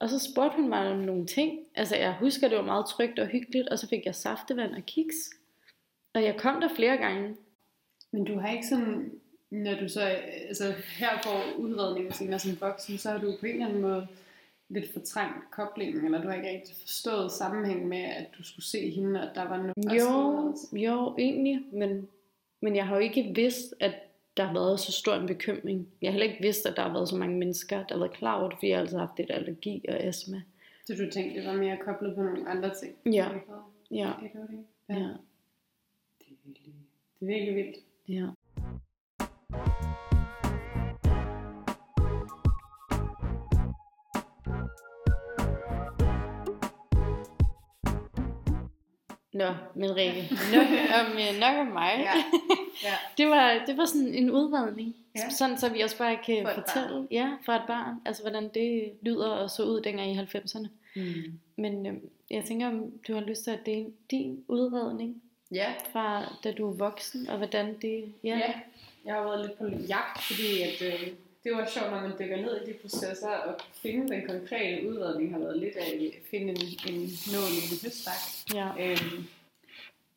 Og 0.02 0.10
så 0.10 0.20
spurgte 0.20 0.56
hun 0.56 0.70
mig 0.70 0.92
om 0.92 0.98
nogle 0.98 1.26
ting. 1.26 1.60
Altså 1.76 1.96
jeg 1.96 2.16
husker, 2.20 2.48
det 2.48 2.58
var 2.58 2.64
meget 2.64 2.86
trygt 2.86 3.20
og 3.20 3.28
hyggeligt, 3.28 3.70
og 3.70 3.80
så 3.80 3.88
fik 3.88 4.06
jeg 4.06 4.16
saftevand 4.16 4.76
og 4.76 4.86
kiks. 4.86 5.16
Og 6.14 6.24
jeg 6.24 6.38
kom 6.38 6.62
der 6.62 6.70
flere 6.76 6.98
gange. 6.98 7.36
Men 8.12 8.24
du 8.24 8.40
har 8.40 8.52
ikke 8.52 8.68
sådan, 8.68 9.12
når 9.52 9.76
du 9.76 9.90
så, 9.90 10.02
altså 10.48 10.74
her 10.98 11.22
får 11.24 11.58
udredningen 11.58 12.14
senere 12.14 12.40
som 12.40 12.62
voksen, 12.62 12.98
så 12.98 13.10
har 13.10 13.18
du 13.18 13.34
på 13.40 13.46
en 13.46 13.52
eller 13.52 13.66
anden 13.68 13.82
måde 13.82 14.08
lidt 14.70 14.94
fortrængt 14.94 15.52
koblingen, 15.52 16.06
eller 16.06 16.22
du 16.22 16.28
har 16.28 16.36
ikke 16.36 16.50
rigtig 16.50 16.76
forstået 16.82 17.32
sammenhængen 17.32 17.88
med, 17.88 18.04
at 18.04 18.26
du 18.38 18.44
skulle 18.44 18.66
se 18.66 18.90
hende, 18.90 19.20
og 19.20 19.30
at 19.30 19.36
der 19.36 19.48
var 19.48 19.58
noget. 19.58 20.00
Jo, 20.00 20.56
jo, 20.74 21.16
egentlig, 21.18 21.62
men, 21.74 22.08
men 22.62 22.76
jeg 22.76 22.88
har 22.88 22.96
jo 22.96 23.02
ikke 23.02 23.32
vidst, 23.36 23.74
at 23.80 23.94
der 24.38 24.44
har 24.44 24.54
været 24.54 24.80
så 24.80 24.91
stor 24.91 25.13
en 25.15 25.28
bekymring. 25.28 25.88
Jeg 26.02 26.08
har 26.08 26.12
heller 26.12 26.32
ikke 26.32 26.41
vidst, 26.44 26.65
at 26.65 26.76
der 26.76 26.82
har 26.82 26.94
været 26.94 27.10
så 27.10 27.15
mange 27.15 27.38
mennesker, 27.38 27.78
der 27.78 27.94
har 27.96 28.00
været 28.00 28.13
klar 28.13 28.39
over 28.39 28.50
det, 28.50 28.58
fordi 28.58 28.67
jeg 28.70 28.78
har 28.78 28.82
altid 28.82 28.98
haft 28.98 29.17
lidt 29.17 29.32
allergi 29.32 29.86
og 29.89 29.96
astma. 29.96 30.41
Så 30.86 30.94
du 30.96 31.12
tænkte, 31.12 31.39
det 31.39 31.48
var 31.48 31.54
mere 31.54 31.78
koblet 31.86 32.15
på 32.15 32.22
nogle 32.24 32.50
andre 32.50 32.72
ting? 32.76 32.96
Ja. 33.15 33.28
Ja, 33.91 34.10
ADHD? 34.10 34.63
ja, 34.89 34.96
Det 34.96 36.28
er 36.28 36.36
virkelig, 36.46 36.74
det 37.20 37.22
er 37.22 37.26
virkelig 37.26 37.56
vildt. 37.56 37.78
ja. 38.08 38.28
Nå, 49.41 49.54
men 49.75 49.95
Rikke, 49.95 50.21
nok 50.54 50.67
om, 50.99 51.17
øh, 51.17 51.39
nok 51.39 51.58
om 51.60 51.67
mig. 51.67 51.91
Ja. 51.97 52.13
Ja. 52.84 52.93
Det 53.17 53.27
var, 53.27 53.63
det 53.67 53.77
var 53.77 53.86
sådan 53.86 54.13
en 54.13 54.32
udredning. 54.32 54.95
Ja. 55.15 55.30
Sådan, 55.30 55.58
så 55.58 55.69
vi 55.69 55.82
også 55.82 55.97
bare 55.97 56.17
kan 56.25 56.43
For 56.45 56.54
fortælle 56.54 57.08
ja, 57.12 57.30
fra 57.45 57.56
et 57.56 57.62
barn, 57.67 57.95
altså 58.06 58.21
hvordan 58.21 58.49
det 58.54 58.91
lyder 59.01 59.30
og 59.30 59.49
så 59.49 59.63
ud 59.63 59.82
dengang 59.82 60.12
i 60.12 60.17
90'erne. 60.17 60.67
Mm. 60.95 61.39
Men 61.56 61.86
øh, 61.86 61.93
jeg 62.30 62.43
tænker, 62.43 62.67
om 62.67 62.91
du 63.08 63.13
har 63.13 63.21
lyst 63.21 63.43
til 63.43 63.51
at 63.51 63.65
dele 63.65 63.86
din 64.12 64.43
udredning 64.47 65.21
Ja, 65.51 65.73
fra 65.91 66.36
da 66.43 66.51
du 66.51 66.69
er 66.69 66.73
voksen, 66.73 67.30
og 67.30 67.38
hvordan 67.38 67.75
det... 67.82 68.13
Ja, 68.23 68.38
Ja, 68.38 68.54
jeg 69.06 69.15
har 69.15 69.23
været 69.23 69.45
lidt 69.45 69.58
på 69.58 69.67
jagt, 69.88 70.23
fordi 70.23 70.62
at, 70.62 70.82
øh, 70.82 71.08
det 71.43 71.51
var 71.51 71.65
sjovt, 71.65 71.91
når 71.91 72.01
man 72.01 72.12
dykker 72.19 72.38
ned 72.38 72.62
i 72.62 72.71
de 72.71 72.77
processer, 72.77 73.30
og 73.30 73.60
finde 73.73 74.15
den 74.15 74.27
konkrete 74.27 74.89
udredning 74.89 75.32
har 75.32 75.39
været 75.39 75.60
lidt 75.60 75.75
af 75.75 76.12
at 76.17 76.25
finde 76.32 76.49
en, 76.49 76.93
en 76.93 77.01
nål 77.34 77.51
i 77.58 77.62
en 77.65 77.80
høstak. 77.84 78.23
ja. 78.54 78.67
Øhm, 78.80 79.23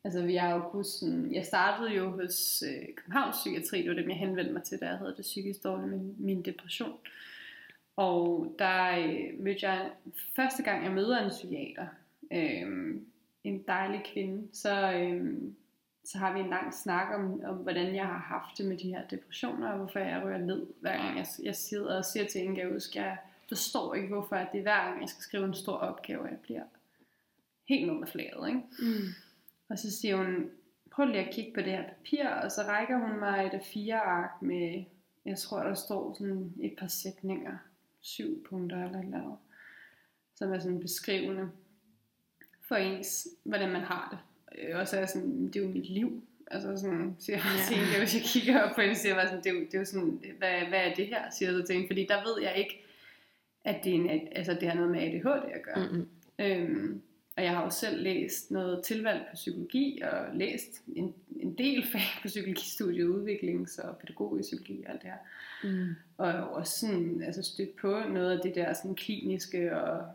altså, 0.03 0.25
vi 0.25 0.35
har 0.35 0.55
jo 0.55 0.61
kunnet 0.69 0.87
sådan, 0.87 1.33
jeg 1.33 1.45
startede 1.45 1.89
jo 1.89 2.09
hos 2.09 2.63
øh, 2.67 2.95
Københavns 2.95 3.35
Psykiatri, 3.35 3.81
det 3.81 3.89
var 3.89 3.95
dem, 3.95 4.09
jeg 4.09 4.17
henvendte 4.17 4.53
mig 4.53 4.63
til, 4.63 4.79
da 4.79 4.85
jeg 4.85 4.97
havde 4.97 5.13
det 5.17 5.21
psykisk 5.21 5.63
dårligt 5.63 5.89
med 5.89 5.99
min 6.17 6.41
depression. 6.41 6.97
Og 7.95 8.55
der 8.59 8.97
øh, 8.97 9.39
mødte 9.39 9.69
jeg 9.69 9.89
første 10.35 10.63
gang, 10.63 10.83
jeg 10.83 10.91
møder 10.91 11.23
en 11.23 11.29
psykiater, 11.29 11.87
øh, 12.33 12.95
en 13.43 13.63
dejlig 13.67 14.03
kvinde, 14.13 14.47
så, 14.53 14.91
øh, 14.91 15.33
så 16.05 16.17
har 16.17 16.33
vi 16.33 16.39
en 16.39 16.49
lang 16.49 16.73
snak 16.73 17.15
om, 17.15 17.43
om, 17.43 17.55
hvordan 17.55 17.95
jeg 17.95 18.05
har 18.05 18.17
haft 18.17 18.57
det 18.57 18.65
med 18.65 18.77
de 18.77 18.89
her 18.89 19.07
depressioner, 19.07 19.69
og 19.69 19.77
hvorfor 19.77 19.99
jeg 19.99 20.23
ryger 20.25 20.37
ned, 20.37 20.65
hver 20.81 20.97
gang 20.97 21.17
jeg, 21.17 21.25
jeg 21.43 21.55
sidder 21.55 21.97
og 21.97 22.05
siger 22.05 22.27
til 22.27 22.45
kan 22.45 22.57
jeg 22.57 22.69
huske, 22.73 23.01
jeg 23.01 23.17
forstår 23.47 23.93
ikke, 23.93 24.07
hvorfor 24.07 24.35
at 24.35 24.47
det 24.51 24.57
er 24.57 24.61
hver 24.61 24.85
gang, 24.85 25.01
jeg 25.01 25.09
skal 25.09 25.23
skrive 25.23 25.45
en 25.45 25.53
stor 25.53 25.77
opgave, 25.77 26.25
jeg 26.25 26.39
bliver 26.39 26.63
helt 27.69 27.87
ned 27.87 27.99
med 27.99 28.07
flaget, 28.07 28.47
ikke? 28.47 28.61
Mm. 28.79 29.07
Og 29.69 29.79
så 29.79 29.91
siger 29.91 30.17
hun, 30.17 30.49
prøv 30.91 31.05
lige 31.05 31.25
at 31.25 31.33
kigge 31.33 31.53
på 31.53 31.61
det 31.61 31.71
her 31.71 31.83
papir, 31.83 32.29
og 32.29 32.51
så 32.51 32.61
rækker 32.61 32.97
hun 32.97 33.19
mig 33.19 33.45
et 33.45 33.53
A4-ark 33.53 34.41
med, 34.41 34.83
jeg 35.25 35.37
tror, 35.37 35.63
der 35.63 35.73
står 35.73 36.13
sådan 36.13 36.53
et 36.61 36.75
par 36.77 36.87
sætninger, 36.87 37.57
syv 38.01 38.43
punkter 38.49 38.83
eller 38.83 38.99
et 38.99 39.05
eller 39.05 39.17
andet, 39.17 39.37
som 40.35 40.53
er 40.53 40.59
sådan 40.59 40.79
beskrivende 40.79 41.49
for 42.67 42.75
ens, 42.75 43.27
hvordan 43.43 43.71
man 43.71 43.81
har 43.81 44.07
det. 44.11 44.19
Øh, 44.57 44.79
Og 44.79 44.87
så 44.87 44.97
er 44.97 45.05
sådan, 45.05 45.47
det 45.47 45.55
er 45.55 45.59
jo 45.63 45.67
mit 45.71 45.89
liv. 45.89 46.23
Altså 46.51 46.77
sådan, 46.77 47.15
siger 47.19 47.37
jeg 47.43 47.45
Ja. 47.57 47.63
til 47.67 47.77
hende, 47.77 47.99
hvis 47.99 48.15
jeg 48.15 48.23
kigger 48.23 48.61
op 48.61 48.75
på 48.75 48.81
hende, 48.81 48.95
siger 48.95 49.15
jeg 49.19 49.27
sådan, 49.27 49.43
det 49.43 49.49
er 49.49 49.53
jo, 49.53 49.59
det 49.59 49.73
er 49.73 49.79
jo 49.79 49.85
sådan, 49.85 50.21
hvad, 50.37 50.67
hvad 50.69 50.79
er 50.79 50.93
det 50.93 51.07
her, 51.07 51.21
siger 51.31 51.51
jeg 51.51 51.59
så 51.61 51.65
til 51.65 51.75
hende, 51.75 51.87
fordi 51.87 52.05
der 52.09 52.23
ved 52.23 52.41
jeg 52.43 52.53
ikke, 52.57 52.81
at 53.63 53.75
det, 53.83 53.91
er 53.91 53.95
en, 53.95 54.27
altså, 54.31 54.53
det 54.59 54.67
har 54.69 54.75
noget 54.75 54.91
med 54.91 55.01
ADHD 55.01 55.51
at 55.53 55.61
gøre. 55.63 55.87
Mm-mm. 55.91 56.07
Øhm, 56.39 57.01
og 57.37 57.43
jeg 57.43 57.51
har 57.51 57.63
jo 57.63 57.69
selv 57.69 58.01
læst 58.03 58.51
noget 58.51 58.83
tilvalg 58.85 59.19
på 59.19 59.33
psykologi, 59.35 60.01
og 60.03 60.35
læst 60.35 60.81
en, 60.95 61.13
en 61.39 61.53
del 61.57 61.83
fag 61.91 62.01
på 62.21 62.27
psykologistudiet, 62.27 63.07
udviklings- 63.07 63.87
og 63.87 63.97
pædagogisk 63.97 64.47
psykologi 64.47 64.83
og 64.85 64.91
alt 64.91 65.01
det 65.01 65.09
her. 65.09 65.17
Mm. 65.71 65.95
Og 66.17 66.33
også 66.53 66.79
sådan, 66.79 67.21
altså 67.25 67.43
stødt 67.43 67.75
på 67.75 67.99
noget 68.09 68.31
af 68.31 68.39
det 68.43 68.55
der 68.55 68.73
sådan 68.73 68.95
kliniske 68.95 69.77
og, 69.77 70.05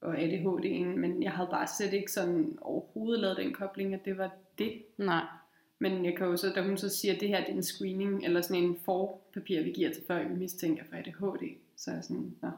og 0.00 0.18
ADHD'en, 0.18 0.84
men 0.84 1.22
jeg 1.22 1.32
havde 1.32 1.48
bare 1.50 1.66
slet 1.78 1.92
ikke 1.92 2.12
sådan 2.12 2.58
overhovedet 2.60 3.20
lavet 3.20 3.36
den 3.36 3.52
kobling, 3.52 3.94
at 3.94 4.04
det 4.04 4.18
var 4.18 4.30
det. 4.58 4.82
Nej. 4.98 5.24
Men 5.78 6.04
jeg 6.04 6.16
kan 6.16 6.26
jo 6.26 6.36
så, 6.36 6.52
da 6.54 6.62
hun 6.62 6.76
så 6.78 6.88
siger, 6.88 7.14
at 7.14 7.20
det 7.20 7.28
her 7.28 7.40
det 7.40 7.48
er 7.48 7.52
en 7.54 7.62
screening, 7.62 8.24
eller 8.24 8.40
sådan 8.40 8.62
en 8.62 8.78
forpapir, 8.84 9.62
vi 9.62 9.70
giver 9.70 9.92
til 9.92 10.02
før, 10.06 10.28
vi 10.28 10.34
mistænker 10.34 10.84
for 10.90 10.96
ADHD, 10.96 11.56
så 11.76 11.90
er 11.90 11.94
jeg 11.94 12.04
sådan, 12.04 12.34
nå, 12.42 12.50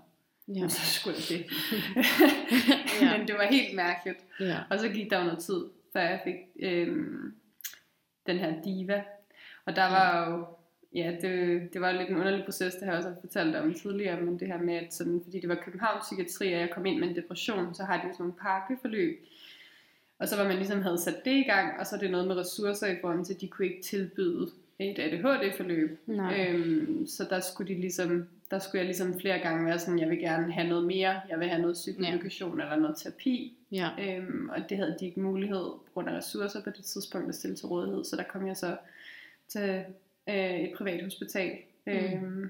Ja. 0.55 0.69
så 0.69 1.01
skulle 1.01 1.17
det. 1.29 1.45
Ja. 3.03 3.19
Men 3.19 3.29
det 3.29 3.35
var 3.35 3.47
helt 3.51 3.77
mærkeligt. 3.77 4.19
ja. 4.41 4.59
Og 4.71 4.79
så 4.79 4.89
gik 4.89 5.11
der 5.11 5.19
jo 5.19 5.25
noget 5.25 5.39
tid, 5.39 5.65
før 5.93 6.01
jeg 6.01 6.21
fik 6.25 6.35
øhm, 6.61 7.35
den 8.27 8.37
her 8.39 8.63
diva. 8.63 9.05
Og 9.65 9.77
der 9.77 9.85
var 9.91 10.31
jo, 10.31 10.47
ja, 10.95 11.17
det, 11.23 11.63
det 11.73 11.81
var 11.81 11.93
lidt 11.93 12.09
en 12.09 12.17
underlig 12.17 12.45
proces, 12.45 12.75
det 12.75 12.85
har 12.85 12.93
jeg 12.93 12.99
også 12.99 13.21
fortalt 13.21 13.57
om 13.57 13.75
tidligere, 13.75 14.21
men 14.21 14.41
det 14.41 14.49
her 14.49 14.59
med, 14.59 14.75
at 14.75 14.95
sådan, 14.95 15.21
fordi 15.25 15.41
det 15.41 15.49
var 15.49 15.63
Københavns 15.65 16.05
Psykiatri, 16.05 16.53
og 16.53 16.61
jeg 16.61 16.71
kom 16.71 16.87
ind 16.87 17.01
med 17.01 17.09
en 17.09 17.17
depression, 17.17 17.75
så 17.75 17.85
har 17.85 17.97
de 17.97 18.07
jo 18.07 18.13
sådan 18.13 18.25
nogle 18.25 18.41
pakkeforløb. 18.41 19.27
Og 20.19 20.29
så 20.29 20.37
var 20.37 20.45
man 20.45 20.57
ligesom 20.57 20.83
havde 20.83 20.99
sat 20.99 21.25
det 21.25 21.37
i 21.37 21.43
gang, 21.43 21.81
og 21.81 21.87
så 21.87 21.97
er 21.97 22.01
det 22.01 22.11
noget 22.11 22.27
med 22.27 22.37
ressourcer 22.37 22.87
i 22.87 22.97
forhold 23.01 23.25
til, 23.25 23.35
at 23.35 23.41
de 23.41 23.49
kunne 23.49 23.67
ikke 23.67 23.83
tilbyde 23.83 24.51
et 24.79 24.99
ADHD-forløb. 24.99 25.99
Nej. 26.07 26.49
Øhm, 26.49 27.07
så 27.07 27.27
der 27.31 27.41
skulle, 27.41 27.75
de 27.75 27.81
ligesom, 27.81 28.29
der 28.51 28.59
skulle 28.59 28.79
jeg 28.79 28.87
ligesom 28.87 29.21
flere 29.21 29.39
gange 29.39 29.67
være 29.67 29.79
sådan, 29.79 29.99
jeg 29.99 30.09
vil 30.11 30.19
gerne 30.19 30.53
have 30.53 30.69
noget 30.69 30.87
mere, 30.87 31.21
jeg 31.29 31.39
vil 31.39 31.49
have 31.49 31.63
noget 31.63 31.75
psykoedukation 31.75 32.59
ja. 32.59 32.65
eller 32.65 32.77
noget 32.77 32.97
terapi. 32.97 33.57
Ja. 33.73 33.89
Øhm, 34.01 34.49
og 34.49 34.71
det 34.71 34.77
havde 34.77 34.97
de 35.01 35.07
ikke 35.07 35.21
mulighed 35.21 35.65
på 35.65 35.91
grund 35.95 36.09
af 36.09 36.17
ressourcer 36.17 36.63
på 36.63 36.71
det 36.71 36.85
tidspunkt 36.85 37.29
at 37.29 37.35
stille 37.35 37.57
til 37.57 37.67
rådighed. 37.67 38.05
Så 38.05 38.17
der 38.17 38.23
kom 38.23 38.47
jeg 38.47 38.57
så 38.57 38.77
til 39.49 39.85
øh, 40.29 40.61
et 40.61 40.73
privat 40.77 41.05
hospital, 41.05 41.51
øhm, 41.87 42.49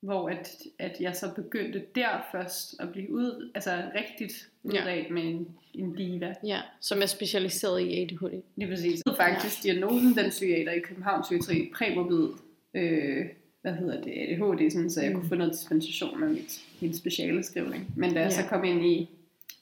hvor 0.00 0.28
at, 0.28 0.56
at 0.78 0.96
jeg 1.00 1.16
så 1.16 1.26
begyndte 1.36 1.82
der 1.94 2.28
først 2.32 2.74
at 2.80 2.92
blive 2.92 3.10
ud, 3.12 3.50
altså 3.54 3.82
rigtigt 3.94 4.48
udredt 4.62 5.10
med 5.10 5.22
en, 5.22 5.48
en 5.74 5.94
diva. 5.94 6.34
ja. 6.44 6.60
Som 6.80 7.02
er 7.02 7.06
specialiseret 7.06 7.80
i 7.80 8.02
ADHD. 8.02 8.42
Lige 8.56 8.68
præcis. 8.70 9.02
Faktisk 9.16 9.64
ja. 9.64 9.70
diagnosen, 9.72 10.16
den 10.16 10.30
psykiater 10.30 10.72
i 10.72 10.80
Københavns 10.80 11.26
Psykiatri, 11.28 11.70
præmorbid, 11.74 12.28
øh, 12.74 13.26
hvad 13.62 13.72
hedder 13.72 14.00
det, 14.02 14.12
ADHD, 14.12 14.70
sådan, 14.70 14.90
så 14.90 15.00
jeg 15.02 15.10
Mm. 15.12 15.16
kunne 15.20 15.28
få 15.28 15.34
noget 15.34 15.52
dispensation 15.52 16.20
med 16.20 16.28
mit, 16.28 16.64
min 16.80 16.94
speciale 16.94 17.42
skrivning. 17.42 17.92
Men 17.96 18.14
da 18.14 18.20
jeg 18.20 18.30
Ja. 18.30 18.42
så 18.42 18.48
kom 18.48 18.64
ind 18.64 18.84
i, 18.86 19.08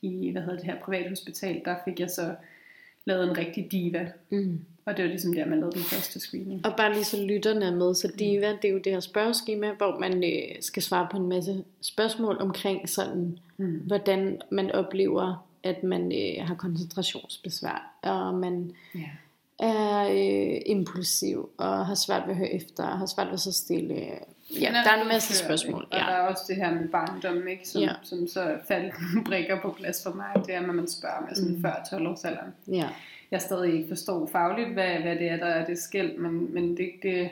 i, 0.03 0.31
hvad 0.31 0.43
hedder 0.43 0.57
det 0.57 0.67
her, 0.67 0.81
privathospital, 0.81 1.63
der 1.65 1.77
fik 1.85 2.01
jeg 2.01 2.11
så 2.11 2.35
lavet 3.05 3.31
en 3.31 3.39
rigtig 3.39 3.69
diva. 3.73 4.13
Mm. 4.31 4.61
Og 4.85 4.97
det 4.97 5.03
var 5.05 5.09
ligesom 5.09 5.35
der, 5.35 5.47
man 5.47 5.61
lavede 5.61 5.77
den 5.77 5.85
første 5.85 6.21
screening. 6.21 6.67
Og 6.67 6.77
bare 6.77 6.93
lige 6.93 7.05
så 7.05 7.23
lytterne 7.23 7.65
er 7.67 7.71
med, 7.75 7.95
så 7.95 8.13
DIVA, 8.19 8.53
det 8.63 8.65
er 8.69 8.73
jo 8.73 8.79
det 8.85 8.93
her 8.93 9.01
spørgeskema, 9.01 9.73
hvor 9.73 9.99
man 9.99 10.25
øh, 10.25 10.57
skal 10.61 10.83
svare 10.83 11.09
på 11.11 11.17
en 11.17 11.29
masse 11.29 11.65
spørgsmål 11.81 12.37
omkring 12.41 12.89
sådan, 12.89 13.39
Mm. 13.57 13.73
hvordan 13.87 14.41
man 14.51 14.73
oplever, 14.73 15.47
at 15.63 15.83
man 15.83 16.13
øh, 16.13 16.47
har 16.47 16.55
koncentrationsbesvær, 16.55 17.93
og 18.03 18.35
man 18.35 18.73
Ja. 18.95 19.01
er 19.59 20.09
øh, 20.11 20.61
impulsiv, 20.67 21.49
og 21.59 21.87
har 21.87 21.95
svært 21.95 22.23
ved 22.27 22.31
at 22.31 22.37
høre 22.39 22.53
efter, 22.53 22.85
og 22.85 22.99
har 22.99 23.07
svært 23.07 23.27
ved 23.27 23.35
at 23.35 23.41
så 23.41 23.53
stille. 23.53 23.95
Ja, 24.61 24.73
der 24.85 24.91
er 24.97 25.03
en 25.03 25.09
masse 25.09 25.37
spørgsmål. 25.45 25.87
Og 25.91 25.99
Ja. 25.99 26.03
der 26.05 26.05
er 26.13 26.21
også 26.29 26.43
det 26.49 26.57
her 26.57 26.75
med 26.75 26.89
barndom, 26.89 27.49
ikke? 27.49 27.69
Som, 27.69 27.83
Ja. 27.83 27.93
som 28.03 28.29
så 28.29 28.57
faldt 28.69 28.95
brikker 29.29 29.61
på 29.63 29.71
plads 29.79 30.03
for 30.03 30.13
mig. 30.15 30.47
Det 30.47 30.55
er, 30.55 30.61
når 30.67 30.73
man 30.73 30.89
spørger 30.89 31.21
med 31.29 31.35
sådan 31.37 31.55
Mm. 31.57 31.63
før 31.63 31.87
12 31.91 32.07
års 32.07 32.25
alderen. 32.25 32.51
ja. 32.69 32.89
Jeg 33.33 33.41
stadig 33.43 33.75
ikke 33.75 33.89
forstår 33.89 34.27
fagligt, 34.27 34.69
hvad, 34.69 34.95
hvad 35.01 35.17
det 35.17 35.29
er, 35.29 35.37
der 35.37 35.47
er 35.47 35.65
det 35.67 35.79
skæld, 35.79 36.17
men, 36.19 36.55
men 36.55 36.77
det, 36.77 36.91
det, 37.03 37.31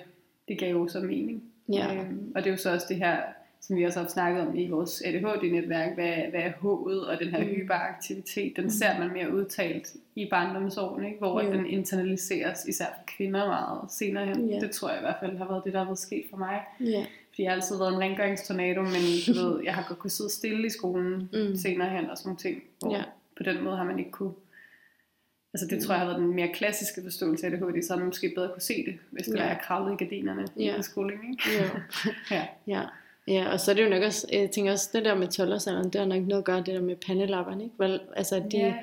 det 0.49 0.59
gav 0.59 0.71
jo 0.71 0.89
så 0.89 1.01
mening. 1.01 1.43
Ja. 1.73 1.95
Øhm, 1.95 2.33
og 2.35 2.41
det 2.45 2.47
er 2.47 2.51
jo 2.55 2.57
så 2.57 2.73
også 2.73 2.87
det 2.89 2.97
her, 2.97 3.17
som 3.61 3.77
vi 3.77 3.85
også 3.85 4.01
har 4.01 4.09
snakket 4.09 4.47
om 4.47 4.57
i 4.57 4.69
vores 4.69 5.03
ADHD-netværk, 5.07 5.95
hvad, 5.95 6.13
hvad 6.31 6.41
er 6.41 6.51
H'et 6.51 7.09
og 7.11 7.19
den 7.21 7.29
her 7.29 7.39
Mm. 7.41 7.47
mm. 7.49 7.55
hyperaktivitet, 7.55 8.57
den 8.57 8.71
ser 8.71 8.99
man 8.99 9.13
mere 9.13 9.35
udtalt 9.35 9.89
i 10.15 10.29
barndomsårene, 10.31 11.07
ikke? 11.07 11.19
hvor 11.19 11.43
Jo. 11.43 11.53
den 11.53 11.67
internaliseres, 11.67 12.65
især 12.65 12.85
for 12.87 13.05
kvinder 13.17 13.47
meget 13.47 13.81
senere 13.93 14.27
hen. 14.27 14.49
Ja. 14.49 14.59
Det 14.61 14.71
tror 14.71 14.89
jeg 14.89 14.99
i 14.99 15.03
hvert 15.03 15.17
fald 15.21 15.37
har 15.39 15.49
været 15.49 15.65
det, 15.65 15.73
der 15.73 15.79
har 15.79 15.87
været 15.87 15.99
sket 15.99 16.25
for 16.31 16.37
mig. 16.37 16.61
Ja. 16.81 17.05
Fordi 17.29 17.43
jeg 17.43 17.51
har 17.51 17.57
altid 17.57 17.79
været 17.79 17.93
en 17.95 18.01
rengøringstornado, 18.01 18.83
men 18.83 19.03
du 19.27 19.33
ved, 19.33 19.61
jeg 19.65 19.75
har 19.75 19.85
godt 19.89 19.99
kunne 19.99 20.11
sidde 20.11 20.31
stille 20.31 20.67
i 20.67 20.71
skolen 20.71 21.29
Mm. 21.33 21.39
mm. 21.49 21.57
senere 21.57 21.89
hen 21.91 22.11
og 22.11 22.19
sådan 22.19 22.29
nogle 22.29 22.39
ting. 22.39 22.63
Hvor 22.81 22.97
Ja. 22.97 23.03
på 23.37 23.43
den 23.43 23.65
måde 23.65 23.77
har 23.77 23.85
man 23.85 23.99
ikke 23.99 24.11
kunne... 24.11 24.33
Altså 25.55 25.67
det 25.71 25.83
tror 25.83 25.95
jeg 25.95 26.01
har 26.01 26.07
været 26.09 26.21
den 26.21 26.35
mere 26.35 26.49
klassiske 26.55 27.03
forståelse 27.03 27.47
af 27.47 27.51
ADHD, 27.51 27.83
så 27.83 27.97
man 27.97 28.07
måske 28.07 28.33
bedre 28.37 28.49
kunne 28.53 28.63
se 28.63 28.85
det, 28.87 28.95
hvis 29.11 29.27
det 29.27 29.35
Ja. 29.35 29.39
ja. 29.39 29.45
var 29.45 29.51
jeg 29.53 29.61
kravlede 29.63 29.95
i 29.95 30.05
gardinerne 30.05 30.47
Ja. 30.57 30.77
i 30.79 30.83
skolen, 30.83 31.13
ikke? 31.31 31.43
Jo. 31.63 31.81
Ja. 32.37 32.47
Ja. 32.67 32.83
Ja, 33.29 33.53
og 33.53 33.61
så 33.61 33.71
er 33.71 33.75
det 33.75 33.85
jo 33.85 33.89
nok 33.89 34.03
også, 34.03 34.27
jeg 34.33 34.51
tænker 34.51 34.73
også, 34.73 34.91
det 34.93 35.05
der 35.05 35.15
med 35.15 35.29
12 35.29 35.51
det 35.51 35.95
har 35.95 36.05
nok 36.05 36.23
noget 36.27 36.39
at 36.39 36.45
gøre 36.45 36.57
det 36.59 36.67
der 36.67 36.81
med 36.81 36.97
pandelapperne, 36.97 37.65
ikke? 37.65 37.75
Vel, 37.79 38.01
altså, 38.17 38.43
de 38.51 38.57
Ja. 38.57 38.75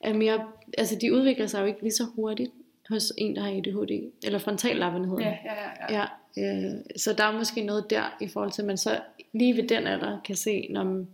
er 0.00 0.12
mere, 0.14 0.44
altså, 0.78 0.96
de 1.00 1.14
udvikler 1.14 1.46
sig 1.46 1.60
jo 1.60 1.66
ikke 1.66 1.82
lige 1.82 1.92
så 1.92 2.04
hurtigt 2.16 2.50
hos 2.88 3.12
en, 3.18 3.36
der 3.36 3.42
har 3.42 3.50
ADHD, 3.50 4.10
eller 4.24 4.38
frontallapperne 4.38 5.08
hedder 5.08 5.24
Ja, 5.24 5.30
det. 5.30 5.38
ja, 5.44 5.94
ja. 5.94 6.00
ja. 6.00 6.06
Ja, 6.36 6.66
øh, 6.66 6.72
så 6.96 7.12
der 7.12 7.24
er 7.24 7.32
måske 7.38 7.60
noget 7.64 7.90
der, 7.90 8.16
i 8.20 8.28
forhold 8.28 8.52
til, 8.52 8.62
at 8.62 8.66
man 8.66 8.76
så 8.78 9.00
lige 9.32 9.56
ved 9.56 9.68
den 9.68 9.86
alder 9.86 10.20
kan 10.24 10.36
se, 10.36 10.66
når 10.70 10.84
Det 10.84 11.06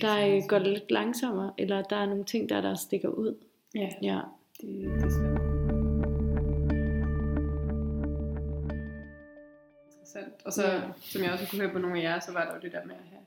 kan 0.00 0.08
der 0.08 0.36
øh, 0.36 0.42
går 0.48 0.58
det 0.58 0.68
lidt 0.68 0.90
langsommere, 0.90 1.52
eller 1.58 1.82
der 1.82 1.96
er 1.96 2.06
nogle 2.06 2.24
ting 2.24 2.48
der, 2.48 2.60
der 2.60 2.74
stikker 2.74 3.08
ud. 3.08 3.34
Ja, 3.76 3.88
Ja, 4.02 4.20
det, 4.60 4.68
det 4.68 5.04
er 5.04 5.10
slemt. 5.10 5.40
interessant. 9.92 10.34
Og 10.44 10.52
så, 10.52 10.62
Ja. 10.72 10.80
som 11.00 11.22
jeg 11.22 11.32
også 11.32 11.46
kunne 11.50 11.60
høre 11.62 11.72
på 11.72 11.78
nogle 11.78 11.98
af 11.98 12.02
jer, 12.02 12.20
så 12.20 12.32
var 12.32 12.44
der 12.44 12.54
jo 12.54 12.60
det 12.60 12.72
der 12.72 12.84
med 12.84 12.94
at 12.94 13.04
have 13.10 13.20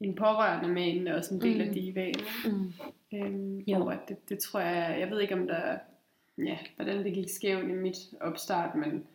en 0.00 0.14
pårørende 0.14 0.68
med 0.68 0.82
inden, 0.82 1.08
også 1.08 1.34
en 1.34 1.40
del 1.40 1.54
mm. 1.62 1.68
af 1.68 1.74
divaen. 1.74 2.20
Mm. 2.44 2.72
Øhm, 3.14 3.58
Jo. 3.58 3.88
at 3.88 3.98
det, 4.08 4.28
det 4.28 4.38
tror 4.38 4.60
jeg, 4.60 5.00
jeg 5.00 5.10
ved 5.10 5.20
ikke 5.20 5.34
om 5.34 5.46
der, 5.46 5.78
ja, 6.38 6.58
hvordan 6.76 7.04
det 7.04 7.14
gik 7.14 7.28
skævt 7.28 7.64
i 7.68 7.72
mit 7.72 7.96
opstart, 8.20 8.74
men 8.74 9.06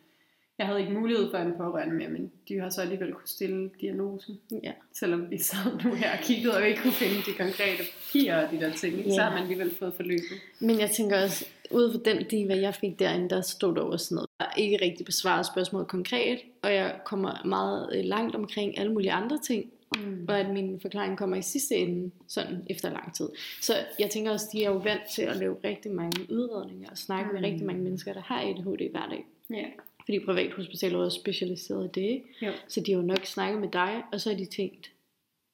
jeg 0.58 0.66
havde 0.66 0.80
ikke 0.80 0.92
mulighed 0.92 1.30
for 1.30 1.38
en 1.38 1.52
pårørende 1.56 1.94
mere, 1.94 2.08
men 2.08 2.32
de 2.48 2.58
har 2.60 2.70
så 2.70 2.80
alligevel 2.80 3.12
kunne 3.12 3.28
stille 3.28 3.70
diagnosen. 3.80 4.38
Ja. 4.62 4.72
Selvom 4.92 5.30
vi 5.30 5.38
sad 5.38 5.84
nu 5.84 5.94
her 5.94 6.12
og 6.12 6.18
kiggede, 6.22 6.54
og 6.56 6.68
ikke 6.68 6.80
kunne 6.82 6.92
finde 6.92 7.14
de 7.14 7.32
konkrete 7.38 7.82
papirer 8.06 8.46
og 8.46 8.50
de 8.52 8.60
der 8.60 8.72
ting, 8.72 8.98
ikke? 8.98 9.10
så 9.10 9.16
Ja. 9.16 9.22
har 9.22 9.30
man 9.30 9.42
alligevel 9.42 9.74
fået 9.74 9.94
forløbet. 9.94 10.38
Men 10.60 10.80
jeg 10.80 10.90
tænker 10.90 11.22
også, 11.24 11.46
ud 11.70 11.92
fra 11.92 12.10
den 12.12 12.24
diva, 12.28 12.56
jeg 12.60 12.74
fik 12.74 12.98
derinde, 12.98 13.30
der 13.30 13.40
stod 13.40 13.74
der 13.74 13.80
også 13.82 14.06
sådan 14.06 14.14
noget. 14.16 14.28
Jeg 14.38 14.46
har 14.46 14.54
ikke 14.56 14.78
rigtig 14.84 15.06
besvaret 15.06 15.46
spørgsmålet 15.46 15.88
konkret, 15.88 16.38
og 16.62 16.74
jeg 16.74 16.96
kommer 17.04 17.42
meget 17.44 17.90
øh, 17.96 18.04
langt 18.04 18.36
omkring 18.36 18.78
alle 18.78 18.92
mulige 18.92 19.12
andre 19.12 19.38
ting, 19.46 19.70
Mm. 20.04 20.24
og 20.28 20.40
at 20.40 20.50
min 20.50 20.80
forklaring 20.80 21.18
kommer 21.18 21.36
i 21.36 21.42
sidste 21.42 21.74
ende, 21.74 22.10
sådan 22.28 22.66
efter 22.70 22.90
lang 22.92 23.14
tid. 23.14 23.28
Så 23.60 23.72
jeg 23.98 24.10
tænker 24.10 24.30
også, 24.32 24.46
de 24.52 24.64
er 24.64 24.70
jo 24.70 24.76
vant 24.76 25.02
til 25.14 25.22
at 25.22 25.36
lave 25.36 25.56
rigtig 25.64 25.90
mange 25.92 26.32
udredninger 26.32 26.90
og 26.90 26.98
snakke 26.98 27.26
mm. 27.26 27.32
med 27.32 27.40
Mm. 27.40 27.44
rigtig 27.44 27.66
mange 27.66 27.82
mennesker, 27.82 28.12
der 28.12 28.20
har 28.20 28.40
ADHD 28.40 28.90
hver 28.90 29.08
dag. 29.10 29.26
Ja. 29.50 29.64
Fordi 30.04 30.18
privathospitalet 30.24 31.00
er 31.00 31.04
også 31.04 31.20
specialiseret 31.20 31.84
i 31.84 32.00
det, 32.00 32.00
ikke? 32.08 32.26
Jo. 32.42 32.52
Så 32.68 32.80
de 32.80 32.92
har 32.92 33.00
jo 33.00 33.06
nok 33.06 33.24
snakket 33.24 33.60
med 33.60 33.68
dig, 33.68 34.02
og 34.12 34.20
så 34.20 34.30
har 34.30 34.36
de 34.36 34.44
tænkt, 34.46 34.90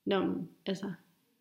Nå, 0.07 0.19
men, 0.25 0.49
altså, 0.67 0.93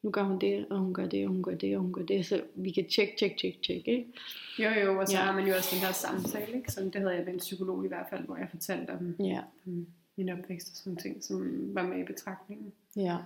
nu 0.04 0.12
gør 0.12 0.24
hun 0.24 0.40
det, 0.42 0.66
og 0.70 0.78
hun 0.80 0.94
gør 0.94 1.08
det, 1.08 1.26
og 1.26 1.32
hun 1.32 1.44
gør 1.44 1.56
det, 1.56 1.76
og 1.76 1.82
hun 1.82 1.94
gør 1.94 2.02
det, 2.02 2.26
så 2.26 2.42
vi 2.56 2.72
kan 2.72 2.90
tjekke, 2.90 3.14
tjekke, 3.20 3.38
tjekke, 3.40 3.60
tjekke, 3.66 3.92
ikke? 3.92 4.14
Jo, 4.60 4.70
jo, 4.70 5.00
og 5.00 5.08
så 5.08 5.14
Ja. 5.18 5.24
har 5.24 5.36
man 5.36 5.48
jo 5.48 5.56
også 5.56 5.76
den 5.76 5.86
her 5.86 5.92
samtale, 5.94 6.58
ikke? 6.58 6.72
Sådan, 6.72 6.90
det 6.90 7.02
havde 7.02 7.16
jeg 7.16 7.26
med 7.26 7.34
en 7.34 7.40
psykolog 7.40 7.86
i 7.86 7.88
hvert 7.88 8.06
fald, 8.10 8.26
hvor 8.26 8.38
jeg 8.38 8.48
fortalte 8.50 8.90
om, 8.92 9.16
Ja, 9.20 9.42
om 9.68 9.88
min 10.16 10.30
opvækst 10.30 10.70
og 10.72 10.76
sådan 10.76 10.98
ting, 10.98 11.24
som 11.24 11.70
var 11.76 11.84
med 11.88 12.00
i 12.00 12.04
betragtningen. 12.04 12.74
ja, 12.96 13.18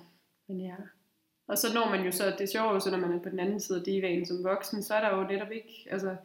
Men 0.47 0.59
ja. 0.61 0.75
Og 1.47 1.57
så 1.57 1.73
når 1.73 1.89
man 1.89 2.05
jo 2.05 2.11
så, 2.11 2.25
det 2.25 2.41
er 2.41 2.45
sjovt, 2.47 2.73
jo 2.73 2.79
så 2.79 2.91
når 2.91 2.97
man 2.97 3.13
er 3.13 3.19
på 3.19 3.29
den 3.29 3.39
anden 3.39 3.59
side 3.59 3.79
af 3.79 3.85
divaen 3.85 4.25
som 4.25 4.43
voksen, 4.43 4.83
så 4.83 4.93
er 4.93 5.09
der 5.09 5.17
jo 5.17 5.27
netop 5.27 5.51
ikke, 5.51 5.87
altså, 5.89 6.15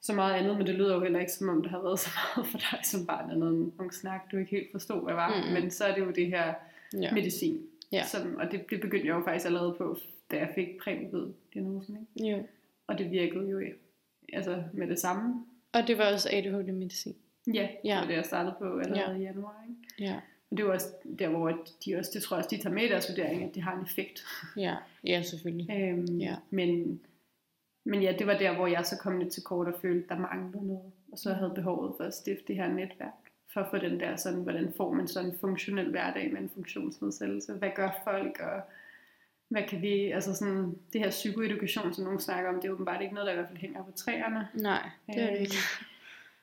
så 0.00 0.12
meget 0.12 0.34
andet, 0.34 0.56
men 0.58 0.66
det 0.66 0.74
lyder 0.74 0.94
jo 0.94 1.00
heller 1.02 1.20
ikke 1.20 1.32
som 1.32 1.48
om, 1.48 1.62
det 1.62 1.70
har 1.70 1.82
været 1.82 1.98
så 2.06 2.10
meget 2.36 2.48
for 2.50 2.58
dig 2.58 2.80
som 2.84 3.06
barn, 3.06 3.30
eller 3.30 3.44
noget, 3.50 3.72
nogle 3.78 3.92
snak, 3.92 4.20
du 4.32 4.36
ikke 4.36 4.50
helt 4.50 4.70
forstod, 4.72 5.02
hvad 5.04 5.14
var. 5.14 5.44
Mm. 5.46 5.52
Men 5.62 5.70
så 5.70 5.84
er 5.84 5.94
det 5.94 6.00
jo 6.00 6.10
det 6.10 6.26
her 6.26 6.54
ja. 7.00 7.14
medicin, 7.14 7.60
Ja. 7.92 8.04
som, 8.06 8.36
og 8.36 8.50
det, 8.52 8.70
det 8.70 8.80
begyndte 8.80 9.06
jeg 9.06 9.14
jo 9.14 9.22
faktisk 9.24 9.46
allerede 9.46 9.74
på, 9.78 9.96
da 10.30 10.36
jeg 10.36 10.48
fik 10.54 10.66
præmievid-diagnosen, 10.78 12.06
ikke? 12.16 12.30
Jo. 12.30 12.42
Og 12.86 12.98
det 12.98 13.10
virkede 13.10 13.50
jo 13.50 13.60
altså 14.32 14.62
med 14.72 14.88
det 14.88 14.98
samme. 14.98 15.44
Og 15.72 15.86
det 15.86 15.98
var 15.98 16.12
også 16.12 16.28
ADHD-medicin. 16.32 17.14
Ja, 17.46 17.52
Ja. 17.54 17.68
ja. 17.84 17.90
det 17.94 18.00
var 18.00 18.06
det, 18.06 18.14
jeg 18.14 18.24
startede 18.24 18.54
på 18.58 18.78
allerede 18.78 19.12
Ja. 19.12 19.18
i 19.18 19.22
januar. 19.22 19.64
Ikke? 19.68 20.04
Ja, 20.12 20.16
Og 20.50 20.56
det 20.56 20.64
er 20.64 20.70
også 20.72 20.86
der, 21.18 21.28
hvor 21.28 21.58
de 21.84 21.96
også, 21.96 22.10
det 22.14 22.22
tror 22.22 22.36
jeg 22.36 22.44
også, 22.44 22.56
de 22.56 22.62
tager 22.62 22.74
med 22.74 22.82
i 22.82 22.88
deres 22.88 23.08
vurdering, 23.10 23.44
at 23.44 23.54
det 23.54 23.62
har 23.62 23.76
en 23.76 23.82
effekt. 23.84 24.24
ja, 24.56 24.76
ja, 25.04 25.22
selvfølgelig. 25.22 25.70
Øhm, 25.70 26.18
Ja. 26.18 26.34
men, 26.50 27.00
men 27.90 28.02
ja, 28.02 28.14
det 28.18 28.26
var 28.26 28.38
der, 28.38 28.54
hvor 28.56 28.66
jeg 28.66 28.86
så 28.86 28.96
kom 28.98 29.18
lidt 29.18 29.32
til 29.32 29.42
kort 29.42 29.66
og 29.68 29.74
følte, 29.82 30.08
der 30.08 30.18
manglede 30.18 30.66
noget. 30.66 30.92
Og 31.12 31.18
så 31.18 31.32
havde 31.32 31.52
behovet 31.54 31.94
for 31.96 32.04
at 32.04 32.14
stifte 32.14 32.44
det 32.48 32.56
her 32.56 32.68
netværk. 32.68 33.12
For 33.52 33.60
at 33.60 33.66
få 33.70 33.78
den 33.78 34.00
der 34.00 34.16
sådan, 34.16 34.42
hvordan 34.42 34.72
får 34.76 34.92
man 34.92 35.08
sådan 35.08 35.30
en 35.30 35.38
funktionel 35.40 35.90
hverdag 35.90 36.32
med 36.32 36.40
en 36.40 36.50
funktionsnedsættelse? 36.54 37.52
Hvad 37.52 37.70
gør 37.74 38.00
folk, 38.04 38.40
og 38.40 38.60
hvad 39.48 39.62
kan 39.68 39.82
vi, 39.82 40.10
altså 40.10 40.34
sådan, 40.34 40.78
det 40.92 41.00
her 41.00 41.10
psykoedukation, 41.10 41.94
som 41.94 42.04
nogen 42.04 42.20
snakker 42.20 42.50
om, 42.50 42.60
det 42.60 42.68
er 42.68 42.72
åbenbart 42.72 43.02
ikke 43.02 43.14
noget, 43.14 43.26
der 43.26 43.32
i 43.32 43.36
hvert 43.36 43.48
fald 43.48 43.58
hænger 43.58 43.84
på 43.84 43.90
træerne 43.96 44.48
Nej, 44.54 44.88
det 45.06 45.22
er 45.22 45.26
det 45.26 45.32
øhm, 45.32 45.40
ikke. 45.42 45.54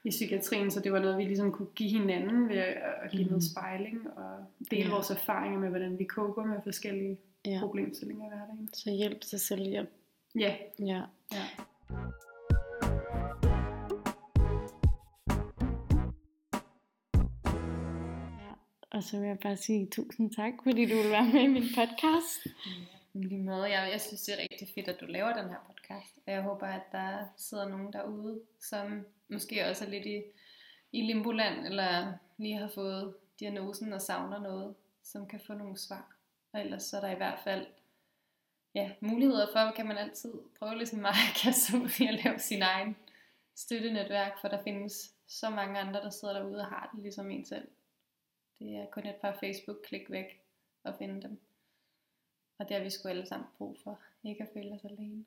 i 0.03 0.09
psykiatrien, 0.09 0.71
så 0.71 0.79
det 0.79 0.91
var 0.91 0.99
noget, 0.99 1.17
vi 1.17 1.23
ligesom 1.23 1.51
kunne 1.51 1.67
give 1.75 1.89
hinanden 2.01 2.49
ved 2.49 2.55
at 2.57 3.11
give 3.11 3.23
Mhm. 3.23 3.29
noget 3.31 3.43
spejling 3.43 4.07
og 4.15 4.45
dele 4.71 4.83
Ja. 4.83 4.89
vores 4.89 5.09
erfaringer 5.11 5.59
med, 5.59 5.69
hvordan 5.69 5.99
vi 5.99 6.03
koper 6.03 6.43
med 6.45 6.57
forskellige 6.63 7.17
Ja. 7.45 7.57
problemstillinger 7.61 8.25
i 8.25 8.29
hverdagen. 8.29 8.69
Så 8.73 8.91
hjælp 8.91 9.21
til 9.21 9.39
selvhjælp. 9.39 9.89
Ja, 10.35 10.55
Ja. 10.79 11.01
ja. 11.31 11.45
ja. 18.39 18.53
Og 18.91 19.03
så 19.03 19.19
vil 19.19 19.27
jeg 19.27 19.39
bare 19.39 19.57
sige 19.57 19.87
tusind 19.91 20.31
tak, 20.35 20.53
fordi 20.63 20.85
du 20.85 20.95
vil 20.95 21.11
være 21.11 21.29
med 21.33 21.41
i 21.41 21.47
min 21.47 21.63
podcast. 21.75 22.45
I 23.13 23.17
lige 23.23 23.43
måde. 23.43 23.69
Jeg, 23.69 23.89
jeg 23.91 24.01
synes, 24.01 24.21
det 24.21 24.33
er 24.33 24.41
rigtig 24.41 24.67
fedt, 24.75 24.87
at 24.87 24.99
du 25.01 25.05
laver 25.05 25.33
den 25.33 25.49
her 25.49 25.57
podcast. 25.67 26.17
Og 26.27 26.33
jeg 26.33 26.41
håber, 26.41 26.67
at 26.67 26.81
der 26.91 27.25
sidder 27.37 27.69
nogen 27.69 27.93
derude, 27.93 28.39
som 28.59 29.05
måske 29.29 29.65
også 29.69 29.85
er 29.85 29.89
lidt 29.89 30.05
i, 30.05 30.21
i 30.91 31.01
limboland, 31.01 31.65
eller 31.65 32.13
lige 32.37 32.57
har 32.57 32.71
fået 32.75 33.15
diagnosen 33.39 33.93
og 33.93 34.01
savner 34.01 34.39
noget, 34.41 34.75
som 35.03 35.27
kan 35.27 35.39
få 35.47 35.53
nogle 35.53 35.77
svar. 35.77 36.15
Og 36.53 36.61
ellers 36.61 36.83
så 36.83 36.97
er 36.97 37.01
der 37.01 37.11
i 37.11 37.15
hvert 37.17 37.39
fald 37.43 37.65
ja, 38.77 38.91
muligheder 38.99 39.47
for, 39.51 39.71
kan 39.75 39.87
man 39.87 39.97
altid 39.97 40.33
prøve 40.59 40.77
ligesom 40.77 40.99
mig 40.99 41.09
at 41.09 41.41
kaste 41.43 41.77
ud 41.77 41.89
i 41.99 42.07
at 42.07 42.23
lave 42.23 42.39
sin 42.39 42.61
egen 42.61 42.95
støttenetværk, 43.55 44.41
for 44.41 44.47
der 44.47 44.63
findes 44.63 45.13
så 45.27 45.49
mange 45.49 45.79
andre, 45.79 46.01
der 46.01 46.09
sidder 46.09 46.33
derude 46.33 46.59
og 46.59 46.65
har 46.65 46.89
det 46.93 47.01
ligesom 47.01 47.31
en 47.31 47.45
selv. 47.45 47.67
Det 48.59 48.75
er 48.75 48.85
kun 48.85 49.05
et 49.07 49.15
par 49.15 49.37
Facebook-klik 49.39 50.09
væk 50.09 50.41
at 50.83 50.95
finde 50.97 51.21
dem. 51.21 51.39
Og 52.59 52.69
det 52.69 52.77
har 52.77 52.83
vi 52.83 52.89
sgu 52.89 53.07
alle 53.09 53.25
sammen 53.25 53.47
brug 53.57 53.77
for. 53.83 53.99
Ikke 54.23 54.43
at 54.43 54.49
føle 54.53 54.73
os 54.73 54.85
alene. 54.85 55.25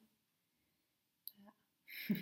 Ja. 1.38 2.14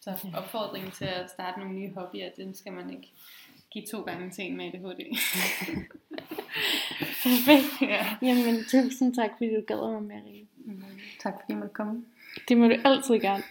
Så 0.00 0.28
opfordringen 0.34 0.90
til 0.90 1.04
at 1.04 1.30
starte 1.30 1.58
nogle 1.58 1.74
nye 1.74 1.94
hobbyer, 1.94 2.30
den 2.36 2.54
skal 2.54 2.72
man 2.72 2.90
ikke 2.90 3.12
give 3.72 3.86
to 3.86 4.02
gange 4.02 4.30
til 4.30 4.44
en 4.44 4.56
med 4.56 4.64
ADHD. 4.66 5.00
Perfekt. 7.22 7.90
ja. 7.92 8.16
Jamen, 8.22 8.64
tusind 8.70 9.14
tak, 9.14 9.30
fordi 9.36 9.54
du 9.54 9.62
gad 9.66 9.90
mig 9.90 10.02
med, 10.02 10.16
Marie. 10.16 10.46
Tak 11.20 11.34
fordi 11.34 11.52
I 11.52 11.56
måtte 11.56 11.74
komme. 11.74 12.04
Det 12.48 12.58
må 12.58 12.68
du 12.68 12.74
altid 12.84 13.20
gerne. 13.20 13.42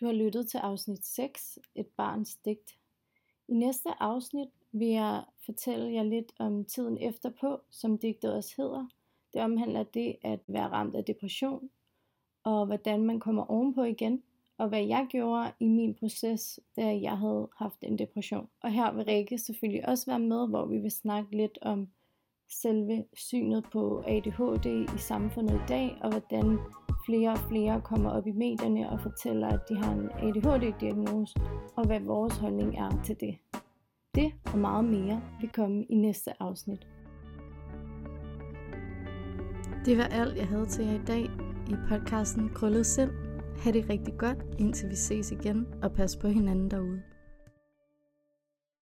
Du 0.00 0.06
har 0.06 0.12
lyttet 0.12 0.48
til 0.48 0.58
afsnit 0.58 1.06
6, 1.06 1.58
Et 1.74 1.86
barns 1.86 2.36
digt. 2.36 2.78
I 3.48 3.54
næste 3.54 3.88
afsnit 4.00 4.48
vil 4.72 4.88
jeg 4.88 5.24
fortælle 5.44 5.92
jer 5.92 6.02
lidt 6.02 6.32
om 6.38 6.64
tiden 6.64 6.98
efterpå, 6.98 7.60
som 7.70 7.98
digtet 7.98 8.34
også 8.34 8.54
hedder. 8.56 8.86
Det 9.32 9.40
omhandler 9.40 9.82
det 9.82 10.16
at 10.22 10.40
være 10.46 10.68
ramt 10.68 10.94
af 10.94 11.04
depression, 11.04 11.70
og 12.44 12.66
hvordan 12.66 13.04
man 13.04 13.20
kommer 13.20 13.50
ovenpå 13.50 13.82
igen, 13.82 14.22
og 14.58 14.68
hvad 14.68 14.82
jeg 14.82 15.06
gjorde 15.10 15.52
i 15.60 15.68
min 15.68 15.94
proces, 15.94 16.60
da 16.76 17.00
jeg 17.02 17.18
havde 17.18 17.48
haft 17.56 17.78
en 17.82 17.98
depression. 17.98 18.48
Og 18.62 18.70
her 18.70 18.92
vil 18.92 19.04
Rikke 19.04 19.38
selvfølgelig 19.38 19.88
også 19.88 20.06
være 20.06 20.18
med, 20.18 20.48
hvor 20.48 20.66
vi 20.66 20.78
vil 20.78 20.90
snakke 20.90 21.36
lidt 21.36 21.58
om 21.62 21.88
selve 22.50 23.04
synet 23.12 23.64
på 23.72 24.04
ADHD 24.06 24.66
i 24.94 24.98
samfundet 24.98 25.54
i 25.54 25.66
dag, 25.68 25.98
og 26.02 26.10
hvordan 26.10 26.58
flere 27.06 27.30
og 27.30 27.38
flere 27.38 27.80
kommer 27.80 28.10
op 28.10 28.26
i 28.26 28.32
medierne 28.32 28.90
og 28.90 29.00
fortæller, 29.00 29.48
at 29.48 29.60
de 29.68 29.76
har 29.76 29.92
en 29.92 30.10
ADHD-diagnose, 30.10 31.34
og 31.76 31.86
hvad 31.86 32.00
vores 32.00 32.36
holdning 32.36 32.78
er 32.78 33.02
til 33.04 33.16
det. 33.20 33.38
Det 34.14 34.32
og 34.52 34.58
meget 34.58 34.84
mere 34.84 35.22
vil 35.40 35.50
komme 35.50 35.84
i 35.84 35.94
næste 35.94 36.42
afsnit. 36.42 36.86
Det 39.84 39.98
var 39.98 40.04
alt, 40.04 40.36
jeg 40.36 40.46
havde 40.46 40.66
til 40.66 40.84
jer 40.84 40.94
i 40.94 41.04
dag 41.06 41.24
i 41.68 41.74
podcasten 41.88 42.48
Krøllet 42.54 42.86
Selv. 42.86 43.27
Ha' 43.58 43.70
det 43.70 43.90
rigtig 43.90 44.14
godt, 44.18 44.38
indtil 44.58 44.90
vi 44.90 44.94
ses 44.94 45.32
igen, 45.32 45.66
og 45.82 45.92
pas 45.92 46.16
på 46.16 46.28
hinanden 46.28 46.70
derude. 46.70 47.02